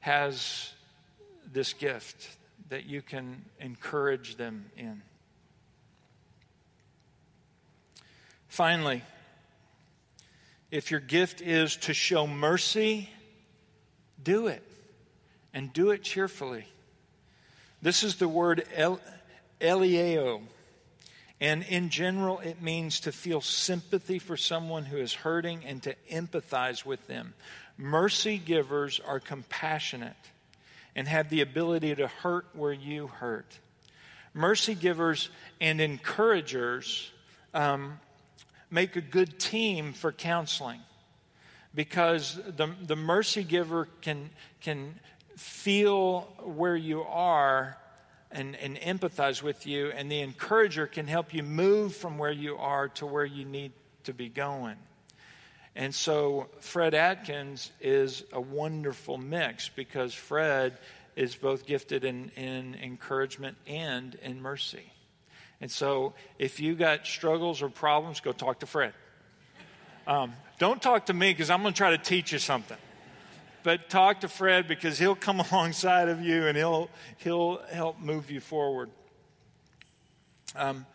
has 0.00 0.72
this 1.52 1.72
gift 1.72 2.28
that 2.68 2.84
you 2.86 3.02
can 3.02 3.44
encourage 3.60 4.36
them 4.36 4.66
in? 4.76 5.02
Finally, 8.48 9.02
if 10.70 10.90
your 10.90 11.00
gift 11.00 11.40
is 11.40 11.76
to 11.76 11.94
show 11.94 12.26
mercy, 12.26 13.08
do 14.22 14.48
it 14.48 14.62
and 15.52 15.72
do 15.72 15.90
it 15.90 16.02
cheerfully. 16.02 16.66
This 17.80 18.02
is 18.02 18.16
the 18.16 18.28
word 18.28 18.64
el- 18.74 19.00
elieo, 19.60 20.42
and 21.44 21.62
in 21.64 21.90
general, 21.90 22.38
it 22.38 22.62
means 22.62 23.00
to 23.00 23.12
feel 23.12 23.42
sympathy 23.42 24.18
for 24.18 24.34
someone 24.34 24.86
who 24.86 24.96
is 24.96 25.12
hurting 25.12 25.62
and 25.66 25.82
to 25.82 25.94
empathize 26.10 26.86
with 26.86 27.06
them. 27.06 27.34
Mercy 27.76 28.38
givers 28.38 28.98
are 28.98 29.20
compassionate 29.20 30.16
and 30.96 31.06
have 31.06 31.28
the 31.28 31.42
ability 31.42 31.94
to 31.96 32.06
hurt 32.06 32.46
where 32.54 32.72
you 32.72 33.08
hurt. 33.08 33.58
Mercy 34.32 34.74
givers 34.74 35.28
and 35.60 35.82
encouragers 35.82 37.10
um, 37.52 38.00
make 38.70 38.96
a 38.96 39.02
good 39.02 39.38
team 39.38 39.92
for 39.92 40.12
counseling 40.12 40.80
because 41.74 42.40
the, 42.56 42.70
the 42.86 42.96
mercy 42.96 43.44
giver 43.44 43.86
can, 44.00 44.30
can 44.62 44.98
feel 45.36 46.22
where 46.42 46.74
you 46.74 47.02
are 47.02 47.76
and, 48.34 48.56
and 48.56 48.76
empathize 48.76 49.42
with 49.42 49.66
you, 49.66 49.90
and 49.92 50.10
the 50.10 50.20
encourager 50.20 50.86
can 50.86 51.06
help 51.06 51.32
you 51.32 51.42
move 51.42 51.94
from 51.94 52.18
where 52.18 52.32
you 52.32 52.56
are 52.56 52.88
to 52.88 53.06
where 53.06 53.24
you 53.24 53.44
need 53.44 53.72
to 54.02 54.12
be 54.12 54.28
going. 54.28 54.76
And 55.76 55.94
so 55.94 56.48
Fred 56.60 56.94
Atkins 56.94 57.70
is 57.80 58.24
a 58.32 58.40
wonderful 58.40 59.18
mix 59.18 59.68
because 59.68 60.12
Fred 60.12 60.76
is 61.16 61.34
both 61.34 61.64
gifted 61.64 62.04
in, 62.04 62.30
in 62.30 62.74
encouragement 62.74 63.56
and 63.66 64.14
in 64.16 64.42
mercy. 64.42 64.92
And 65.60 65.70
so 65.70 66.14
if 66.38 66.60
you 66.60 66.74
got 66.74 67.06
struggles 67.06 67.62
or 67.62 67.68
problems, 67.68 68.20
go 68.20 68.32
talk 68.32 68.60
to 68.60 68.66
Fred. 68.66 68.92
Um, 70.06 70.32
don't 70.58 70.82
talk 70.82 71.06
to 71.06 71.14
me 71.14 71.32
because 71.32 71.50
I'm 71.50 71.62
going 71.62 71.72
to 71.72 71.78
try 71.78 71.90
to 71.90 71.98
teach 71.98 72.32
you 72.32 72.38
something 72.38 72.76
but 73.64 73.88
talk 73.88 74.20
to 74.20 74.28
Fred 74.28 74.68
because 74.68 74.98
he'll 74.98 75.16
come 75.16 75.40
alongside 75.50 76.08
of 76.08 76.22
you 76.22 76.46
and 76.46 76.56
he'll, 76.56 76.88
he'll 77.16 77.60
help 77.72 77.98
move 77.98 78.30
you 78.30 78.38
forward. 78.38 78.90
Um, 80.54 80.86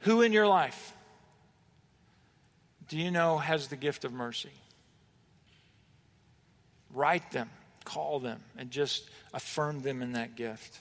who 0.00 0.22
in 0.22 0.32
your 0.32 0.48
life 0.48 0.92
do 2.88 2.98
you 2.98 3.12
know 3.12 3.38
has 3.38 3.68
the 3.68 3.76
gift 3.76 4.04
of 4.04 4.12
mercy? 4.12 4.50
Write 6.92 7.30
them, 7.30 7.50
call 7.84 8.18
them, 8.18 8.40
and 8.56 8.70
just 8.70 9.08
affirm 9.32 9.82
them 9.82 10.02
in 10.02 10.12
that 10.12 10.34
gift. 10.34 10.78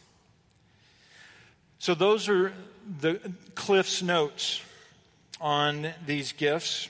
So, 1.79 1.93
those 1.93 2.29
are 2.29 2.53
the 3.01 3.19
Cliff's 3.55 4.01
notes 4.01 4.61
on 5.41 5.89
these 6.05 6.31
gifts. 6.31 6.87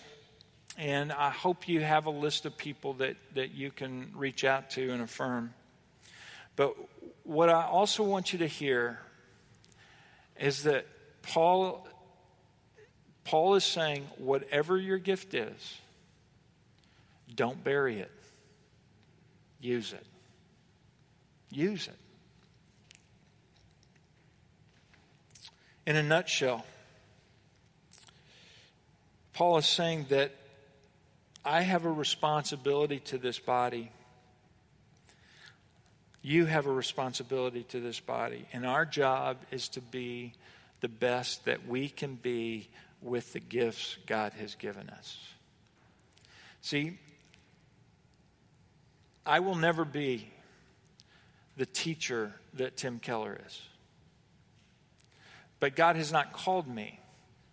And 0.77 1.11
I 1.11 1.29
hope 1.29 1.67
you 1.67 1.81
have 1.81 2.07
a 2.07 2.09
list 2.09 2.45
of 2.45 2.57
people 2.57 2.93
that, 2.95 3.15
that 3.35 3.53
you 3.53 3.69
can 3.71 4.11
reach 4.15 4.43
out 4.43 4.71
to 4.71 4.91
and 4.91 5.01
affirm. 5.01 5.53
But 6.55 6.75
what 7.23 7.49
I 7.49 7.63
also 7.63 8.03
want 8.03 8.33
you 8.33 8.39
to 8.39 8.47
hear 8.47 8.99
is 10.39 10.63
that 10.63 10.85
Paul, 11.21 11.87
Paul 13.23 13.55
is 13.55 13.63
saying, 13.63 14.07
whatever 14.17 14.77
your 14.77 14.97
gift 14.97 15.33
is, 15.33 15.77
don't 17.35 17.63
bury 17.63 17.99
it. 17.99 18.11
Use 19.61 19.93
it. 19.93 20.05
Use 21.51 21.87
it. 21.87 21.97
In 25.85 25.95
a 25.95 26.03
nutshell, 26.03 26.65
Paul 29.33 29.57
is 29.57 29.65
saying 29.65 30.07
that 30.09 30.31
I 31.45 31.61
have 31.61 31.85
a 31.85 31.91
responsibility 31.91 32.99
to 32.99 33.17
this 33.17 33.39
body. 33.39 33.91
You 36.21 36.45
have 36.45 36.67
a 36.67 36.71
responsibility 36.71 37.63
to 37.63 37.81
this 37.81 37.99
body. 37.99 38.45
And 38.53 38.65
our 38.65 38.85
job 38.85 39.37
is 39.51 39.67
to 39.69 39.81
be 39.81 40.33
the 40.79 40.87
best 40.87 41.45
that 41.45 41.67
we 41.67 41.89
can 41.89 42.15
be 42.15 42.69
with 43.01 43.33
the 43.33 43.39
gifts 43.39 43.97
God 44.07 44.33
has 44.33 44.55
given 44.55 44.89
us. 44.89 45.17
See, 46.61 46.97
I 49.25 49.39
will 49.39 49.55
never 49.55 49.83
be 49.83 50.29
the 51.57 51.65
teacher 51.65 52.33
that 52.53 52.77
Tim 52.77 52.99
Keller 52.99 53.39
is. 53.45 53.61
But 55.59 55.75
God 55.75 55.95
has 55.97 56.11
not 56.11 56.33
called 56.33 56.67
me 56.67 56.99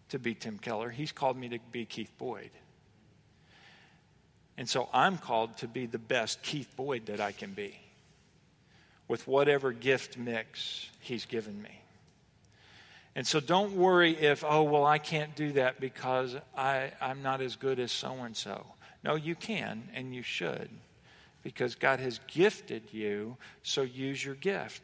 to 0.09 0.19
be 0.19 0.35
Tim 0.35 0.59
Keller, 0.59 0.91
He's 0.91 1.13
called 1.13 1.37
me 1.37 1.49
to 1.51 1.59
be 1.71 1.85
Keith 1.85 2.11
Boyd. 2.19 2.51
And 4.61 4.69
so 4.69 4.91
I'm 4.93 5.17
called 5.17 5.57
to 5.59 5.67
be 5.67 5.87
the 5.87 5.97
best 5.97 6.43
Keith 6.43 6.69
Boyd 6.77 7.07
that 7.07 7.19
I 7.19 7.33
can 7.33 7.55
be 7.55 7.81
with 9.09 9.27
whatever 9.27 9.73
gift 9.73 10.19
mix 10.19 10.91
He's 11.01 11.25
given 11.25 11.63
me. 11.63 11.81
And 13.17 13.27
so 13.27 13.41
don't 13.41 13.73
worry 13.73 14.15
if, 14.15 14.45
oh, 14.47 14.65
well, 14.65 14.85
I 14.85 14.99
can't 14.99 15.35
do 15.35 15.53
that 15.53 15.81
because 15.81 16.37
I, 16.55 16.93
I'm 17.01 17.23
not 17.23 17.41
as 17.41 17.57
good 17.57 17.81
as 17.81 17.91
so 17.91 18.13
and 18.13 18.37
so. 18.37 18.67
No, 19.03 19.15
you 19.15 19.35
can 19.35 19.89
and 19.95 20.15
you 20.15 20.21
should 20.21 20.69
because 21.43 21.75
God 21.75 21.99
has 21.99 22.21
gifted 22.27 22.83
you, 22.93 23.39
so 23.63 23.81
use 23.81 24.23
your 24.23 24.35
gift 24.35 24.83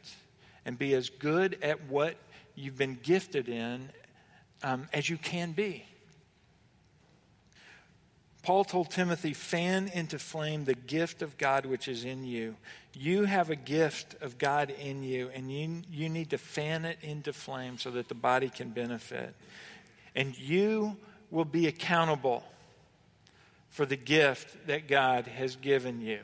and 0.65 0.75
be 0.79 0.95
as 0.95 1.11
good 1.11 1.59
at 1.61 1.83
what 1.87 2.15
you've 2.55 2.79
been 2.79 2.97
gifted 3.03 3.47
in 3.47 3.89
um, 4.63 4.87
as 4.91 5.07
you 5.07 5.17
can 5.17 5.51
be. 5.51 5.85
Paul 8.47 8.63
told 8.63 8.91
Timothy, 8.91 9.33
fan 9.33 9.91
into 9.93 10.17
flame 10.17 10.63
the 10.63 10.73
gift 10.73 11.21
of 11.21 11.37
God 11.37 11.65
which 11.65 11.89
is 11.89 12.05
in 12.05 12.23
you. 12.23 12.55
You 12.93 13.25
have 13.25 13.49
a 13.49 13.57
gift 13.57 14.15
of 14.21 14.37
God 14.37 14.69
in 14.69 15.03
you, 15.03 15.29
and 15.35 15.51
you, 15.51 15.81
you 15.91 16.07
need 16.07 16.29
to 16.29 16.37
fan 16.37 16.85
it 16.85 16.97
into 17.01 17.33
flame 17.33 17.77
so 17.77 17.91
that 17.91 18.07
the 18.07 18.15
body 18.15 18.47
can 18.47 18.69
benefit. 18.69 19.35
And 20.15 20.33
you 20.39 20.95
will 21.29 21.43
be 21.43 21.67
accountable 21.67 22.41
for 23.69 23.85
the 23.85 23.97
gift 23.97 24.67
that 24.67 24.87
God 24.87 25.27
has 25.27 25.57
given 25.57 25.99
you. 25.99 26.19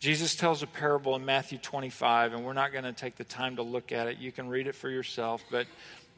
Jesus 0.00 0.36
tells 0.36 0.62
a 0.62 0.66
parable 0.66 1.14
in 1.16 1.26
Matthew 1.26 1.58
25, 1.58 2.32
and 2.32 2.46
we're 2.46 2.54
not 2.54 2.72
going 2.72 2.84
to 2.84 2.94
take 2.94 3.16
the 3.16 3.24
time 3.24 3.56
to 3.56 3.62
look 3.62 3.92
at 3.92 4.06
it. 4.06 4.16
You 4.16 4.32
can 4.32 4.48
read 4.48 4.66
it 4.66 4.74
for 4.74 4.88
yourself. 4.88 5.44
But, 5.50 5.66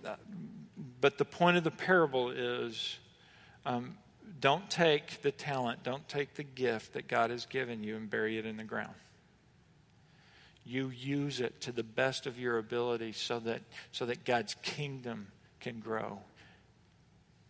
uh, 0.07 0.15
but 1.01 1.19
the 1.19 1.25
point 1.25 1.57
of 1.57 1.65
the 1.65 1.73
parable 1.73 2.31
is 2.31 2.99
um, 3.67 3.97
don't 4.41 4.69
take 4.71 5.23
the 5.23 5.33
talent, 5.33 5.83
don't 5.83 6.07
take 6.09 6.35
the 6.35 6.43
gift 6.43 6.95
that 6.95 7.09
God 7.09 7.31
has 7.31 7.47
given 7.47 7.85
you 7.85 7.97
and 7.97 8.09
bury 8.09 8.39
it 8.39 8.47
in 8.47 8.57
the 8.57 8.65
ground. 8.65 8.95
you 10.65 10.91
use 10.91 11.41
it 11.41 11.61
to 11.63 11.73
the 11.73 11.83
best 11.83 12.27
of 12.27 12.39
your 12.39 12.59
ability 12.59 13.13
so 13.13 13.41
that, 13.41 13.63
so 13.93 14.07
that 14.07 14.25
God's 14.25 14.55
kingdom 14.63 15.27
can 15.59 15.81
grow. 15.81 16.21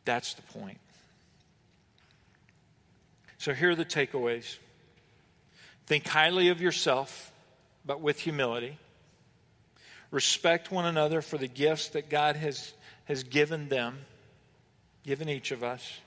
That's 0.05 0.34
the 0.34 0.43
point. 0.43 0.78
So 3.38 3.53
here 3.53 3.70
are 3.70 3.74
the 3.74 3.84
takeaways 3.84 4.57
think 5.91 6.07
highly 6.07 6.51
of 6.51 6.61
yourself, 6.61 7.32
but 7.84 8.01
with 8.01 8.20
humility. 8.20 8.78
Respect 10.12 10.70
one 10.70 10.86
another 10.86 11.20
for 11.20 11.36
the 11.36 11.49
gifts 11.49 11.88
that 11.88 12.09
God 12.09 12.36
has, 12.36 12.72
has 13.07 13.24
given 13.24 13.68
them, 13.68 13.99
given 15.03 15.28
each 15.28 15.51
of 15.51 15.64
us. 15.64 16.01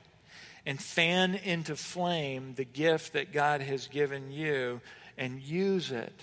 And 0.66 0.82
fan 0.82 1.36
into 1.36 1.76
flame 1.76 2.54
the 2.56 2.64
gift 2.64 3.14
that 3.14 3.34
God 3.34 3.62
has 3.62 3.88
given 3.88 4.32
you 4.32 4.80
and 5.18 5.42
use 5.42 5.92
it 5.92 6.14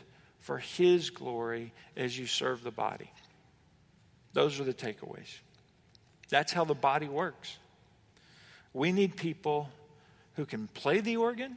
for 0.41 0.59
His 0.59 1.11
glory 1.11 1.73
as 1.97 2.19
you 2.19 2.27
serve 2.27 2.63
the 2.63 2.71
body. 2.71 3.11
Those 4.33 4.59
are 4.61 4.65
the 4.65 4.75
takeaways. 4.75 5.39
That's 6.29 6.53
how 6.53 6.65
the 6.65 6.75
body 6.75 7.09
works. 7.09 7.59
We 8.73 8.93
need 8.93 9.17
people 9.17 9.69
who 10.37 10.47
can 10.47 10.69
play 10.69 11.01
the 11.01 11.17
organ, 11.17 11.57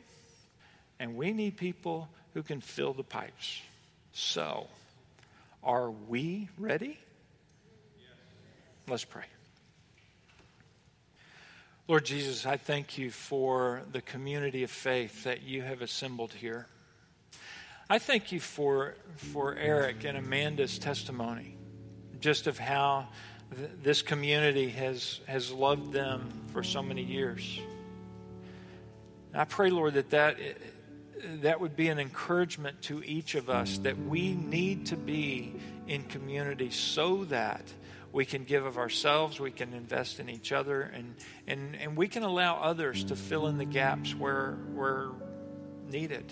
and 1.00 1.16
we 1.16 1.32
need 1.32 1.58
people 1.58 2.10
who 2.34 2.42
can 2.42 2.60
fill 2.60 2.94
the 2.94 3.04
pipes. 3.04 3.62
So, 4.12 4.68
are 5.64 5.92
we 5.92 6.50
ready? 6.58 6.98
Let's 8.88 9.06
pray. 9.06 9.24
Lord 11.86 12.06
Jesus, 12.06 12.46
I 12.46 12.56
thank 12.56 12.98
you 12.98 13.12
for 13.12 13.82
the 13.92 14.00
community 14.00 14.64
of 14.64 14.72
faith 14.72 15.26
that 15.26 15.44
you 15.44 15.64
have 15.64 15.82
assembled 15.82 16.32
here. 16.32 16.66
I 17.90 18.00
thank 18.00 18.32
you 18.32 18.40
for, 18.40 18.96
for 19.18 19.56
Eric 19.56 20.06
and 20.06 20.18
Amanda's 20.18 20.80
testimony, 20.80 21.58
just 22.22 22.48
of 22.48 22.58
how 22.58 23.10
th- 23.54 23.70
this 23.84 24.02
community 24.02 24.70
has, 24.70 25.20
has 25.26 25.52
loved 25.52 25.92
them 25.92 26.32
for 26.54 26.64
so 26.64 26.82
many 26.82 27.04
years. 27.04 27.60
And 29.34 29.42
I 29.42 29.44
pray, 29.44 29.70
Lord, 29.70 29.96
that, 29.96 30.10
that 30.12 30.40
eh, 30.40 30.54
that 31.42 31.60
would 31.60 31.76
be 31.76 31.90
an 31.90 32.00
encouragement 32.00 32.82
to 32.84 33.04
each 33.04 33.36
of 33.36 33.50
us 33.50 33.78
that 33.80 33.98
we 33.98 34.36
need 34.36 34.86
to 34.86 34.96
be 34.96 35.54
in 35.88 36.04
community 36.04 36.70
so 36.70 37.26
that 37.26 37.62
we 38.14 38.26
can 38.26 38.44
give 38.44 38.64
of 38.66 38.78
ourselves, 38.78 39.40
we 39.40 39.52
can 39.52 39.74
invest 39.74 40.20
in 40.20 40.30
each 40.30 40.52
other, 40.52 40.82
and, 40.82 41.16
and, 41.48 41.76
and 41.76 41.98
we 41.98 42.08
can 42.08 42.22
allow 42.22 42.58
others 42.58 43.04
to 43.06 43.16
fill 43.16 43.48
in 43.48 43.58
the 43.58 43.66
gaps 43.66 44.14
where, 44.14 44.52
where 44.76 45.10
needed. 45.90 46.32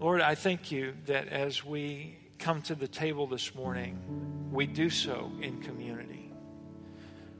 Lord, 0.00 0.20
I 0.20 0.34
thank 0.34 0.72
you 0.72 0.94
that 1.06 1.28
as 1.28 1.64
we 1.64 2.18
come 2.40 2.62
to 2.62 2.74
the 2.74 2.88
table 2.88 3.28
this 3.28 3.54
morning, 3.54 3.96
we 4.50 4.66
do 4.66 4.90
so 4.90 5.30
in 5.40 5.62
community. 5.62 6.32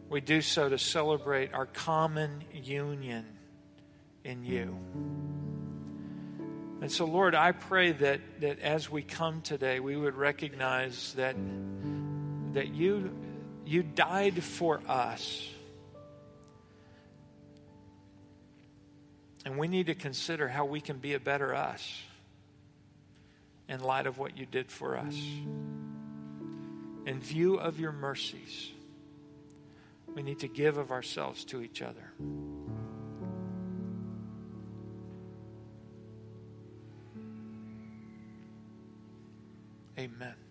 We 0.09 0.20
do 0.20 0.41
so 0.41 0.68
to 0.68 0.78
celebrate 0.78 1.53
our 1.53 1.66
common 1.66 2.45
union 2.53 3.26
in 4.22 4.45
you. 4.45 4.78
And 6.83 6.91
so, 6.91 7.05
Lord, 7.05 7.37
I 7.37 7.53
pray 7.53 7.93
that, 7.93 8.20
that 8.41 8.59
as 8.59 8.91
we 8.91 9.03
come 9.03 9.41
today, 9.41 9.78
we 9.78 9.97
would 9.97 10.16
recognize 10.16 11.12
that, 11.12 11.37
that 12.55 12.74
you, 12.74 13.16
you 13.64 13.85
died 13.85 14.43
for 14.43 14.80
us. 14.89 15.49
And 19.45 19.59
we 19.59 19.68
need 19.68 19.87
to 19.87 19.95
consider 19.95 20.49
how 20.49 20.64
we 20.64 20.80
can 20.80 20.99
be 20.99 21.14
a 21.14 21.20
better 21.20 21.55
us 21.55 22.03
in 23.68 23.78
light 23.78 24.09
of 24.09 24.18
what 24.18 24.37
you 24.37 24.45
did 24.45 24.68
for 24.68 24.97
us. 24.97 25.14
In 27.07 27.20
view 27.20 27.61
of 27.61 27.78
your 27.78 27.93
mercies, 27.93 28.72
we 30.16 30.24
need 30.24 30.41
to 30.41 30.49
give 30.49 30.78
of 30.78 30.91
ourselves 30.91 31.45
to 31.45 31.62
each 31.62 31.80
other. 31.80 32.12
Amen. 40.03 40.41